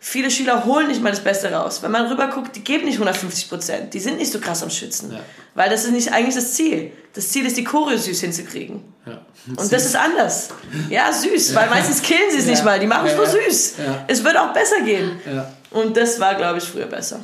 [0.03, 1.81] viele Schüler holen nicht mal das Beste raus.
[1.81, 3.93] Wenn man rüber guckt, die geben nicht 150 Prozent.
[3.93, 5.13] Die sind nicht so krass am Schützen.
[5.13, 5.19] Ja.
[5.55, 6.91] Weil das ist nicht eigentlich das Ziel.
[7.13, 8.83] Das Ziel ist, die Choreo süß hinzukriegen.
[9.05, 9.21] Ja.
[9.47, 9.69] Und süß.
[9.69, 10.49] das ist anders.
[10.89, 11.55] Ja, süß, ja.
[11.55, 12.81] weil meistens killen sie es nicht mal.
[12.81, 13.75] Die machen es nur süß.
[14.07, 15.21] Es wird auch besser gehen.
[15.71, 17.21] Und das war, glaube ich, früher besser.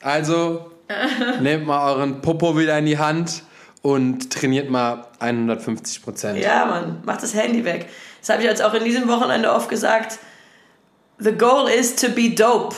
[0.00, 0.70] Also,
[1.40, 3.42] nehmt mal euren Popo wieder in die Hand
[3.82, 6.38] und trainiert mal 150 Prozent.
[6.38, 7.90] Ja, Mann, macht das Handy weg.
[8.20, 10.18] Das habe ich jetzt auch in diesem Wochenende oft gesagt
[11.18, 12.74] the goal is to be dope.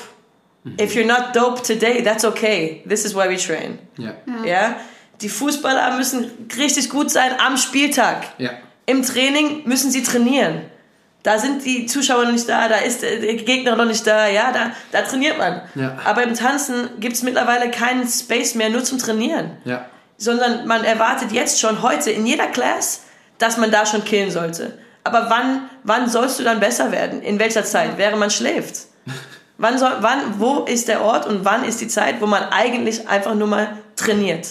[0.64, 0.80] Mhm.
[0.80, 2.82] If you're not dope today, that's okay.
[2.86, 3.78] This is why we train.
[3.96, 4.14] Ja.
[4.26, 4.44] ja.
[4.44, 4.76] ja?
[5.20, 8.24] Die Fußballer müssen richtig gut sein am Spieltag.
[8.38, 8.50] Ja.
[8.84, 10.62] Im Training müssen sie trainieren.
[11.22, 14.52] Da sind die Zuschauer noch nicht da, da ist der Gegner noch nicht da, ja,
[14.52, 15.62] da, da trainiert man.
[15.74, 15.98] Ja.
[16.04, 19.56] Aber im Tanzen gibt es mittlerweile keinen Space mehr nur zum Trainieren.
[19.64, 19.86] Ja.
[20.18, 23.06] Sondern man erwartet jetzt schon heute in jeder Class,
[23.38, 24.78] dass man da schon killen sollte.
[25.06, 27.22] Aber wann, wann sollst du dann besser werden?
[27.22, 27.96] In welcher Zeit?
[27.96, 28.86] Während man schläft.
[29.58, 33.08] Wann soll, wann, wo ist der Ort und wann ist die Zeit, wo man eigentlich
[33.08, 34.48] einfach nur mal trainiert?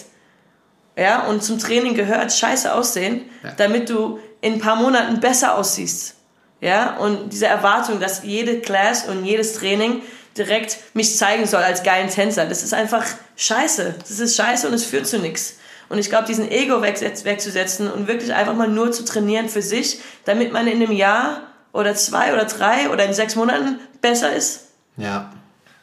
[0.97, 3.51] Ja, und zum Training gehört scheiße aussehen, ja.
[3.51, 6.15] damit du in ein paar Monaten besser aussiehst.
[6.59, 10.01] Ja, und diese Erwartung, dass jede Class und jedes Training
[10.35, 13.93] direkt mich zeigen soll als geilen Tänzer, das ist einfach scheiße.
[13.99, 15.57] Das ist scheiße und es führt zu nichts.
[15.89, 19.99] Und ich glaube, diesen Ego wegzusetzen und wirklich einfach mal nur zu trainieren für sich,
[20.25, 21.41] damit man in einem Jahr
[21.73, 24.69] oder zwei oder drei oder in sechs Monaten besser ist.
[24.97, 25.31] Ja.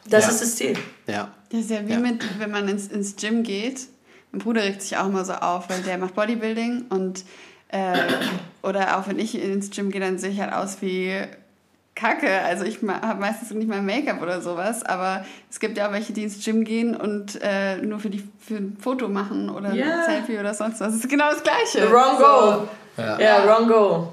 [0.09, 0.31] Das ja.
[0.31, 0.77] ist das Ziel.
[1.07, 1.31] Ja.
[1.49, 1.99] Das ist ja wie ja.
[1.99, 3.81] mit, wenn man ins, ins Gym geht.
[4.31, 7.23] Mein Bruder regt sich auch immer so auf, weil der macht Bodybuilding und
[7.69, 7.97] äh,
[8.63, 11.21] oder auch wenn ich ins Gym gehe, dann sehe ich halt aus wie
[11.95, 12.41] Kacke.
[12.41, 16.13] Also ich habe meistens nicht mal Make-up oder sowas, aber es gibt ja auch welche,
[16.13, 19.99] die ins Gym gehen und äh, nur für, die, für ein Foto machen oder yeah.
[19.99, 20.93] ein Selfie oder sonst was.
[20.93, 21.87] Das ist genau das Gleiche.
[21.87, 22.67] The wrong goal.
[22.97, 24.07] Ja, yeah, wrong goal.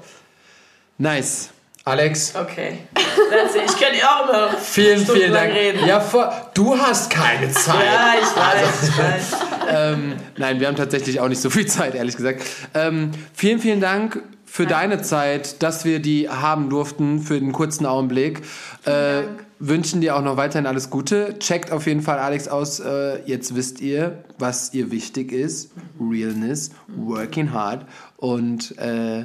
[0.97, 1.49] Nice.
[1.83, 2.35] Alex.
[2.35, 2.79] Okay.
[2.95, 5.53] Ich könnte ja auch immer vielen, vielen Dank.
[5.53, 5.85] Reden.
[5.87, 7.83] Ja, vor, du hast keine Zeit.
[7.83, 9.39] ja, ich weiß, ich weiß.
[9.69, 12.43] ähm, nein, wir haben tatsächlich auch nicht so viel Zeit, ehrlich gesagt.
[12.75, 14.21] Ähm, vielen, vielen Dank
[14.51, 18.41] für deine Zeit, dass wir die haben durften für den kurzen Augenblick.
[18.83, 19.21] Äh,
[19.59, 21.39] wünschen dir auch noch weiterhin alles Gute.
[21.39, 22.81] Checkt auf jeden Fall Alex aus.
[22.81, 25.71] Äh, jetzt wisst ihr, was ihr wichtig ist.
[26.01, 27.85] Realness, working hard.
[28.17, 29.19] Und äh,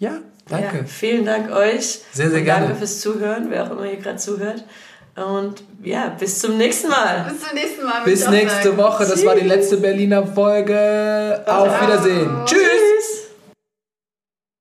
[0.00, 0.18] ja,
[0.48, 0.78] danke.
[0.78, 2.00] Ja, vielen Dank euch.
[2.12, 2.66] Sehr, sehr gerne.
[2.66, 4.64] Danke fürs Zuhören, wer auch immer hier gerade zuhört.
[5.14, 7.26] Und ja, bis zum nächsten Mal.
[7.30, 8.04] Bis zum nächsten Mal.
[8.04, 9.06] Bis nächste Woche.
[9.06, 11.44] Das war die letzte Berliner Folge.
[11.46, 12.28] Auf Wiedersehen.
[12.44, 12.93] Tschüss.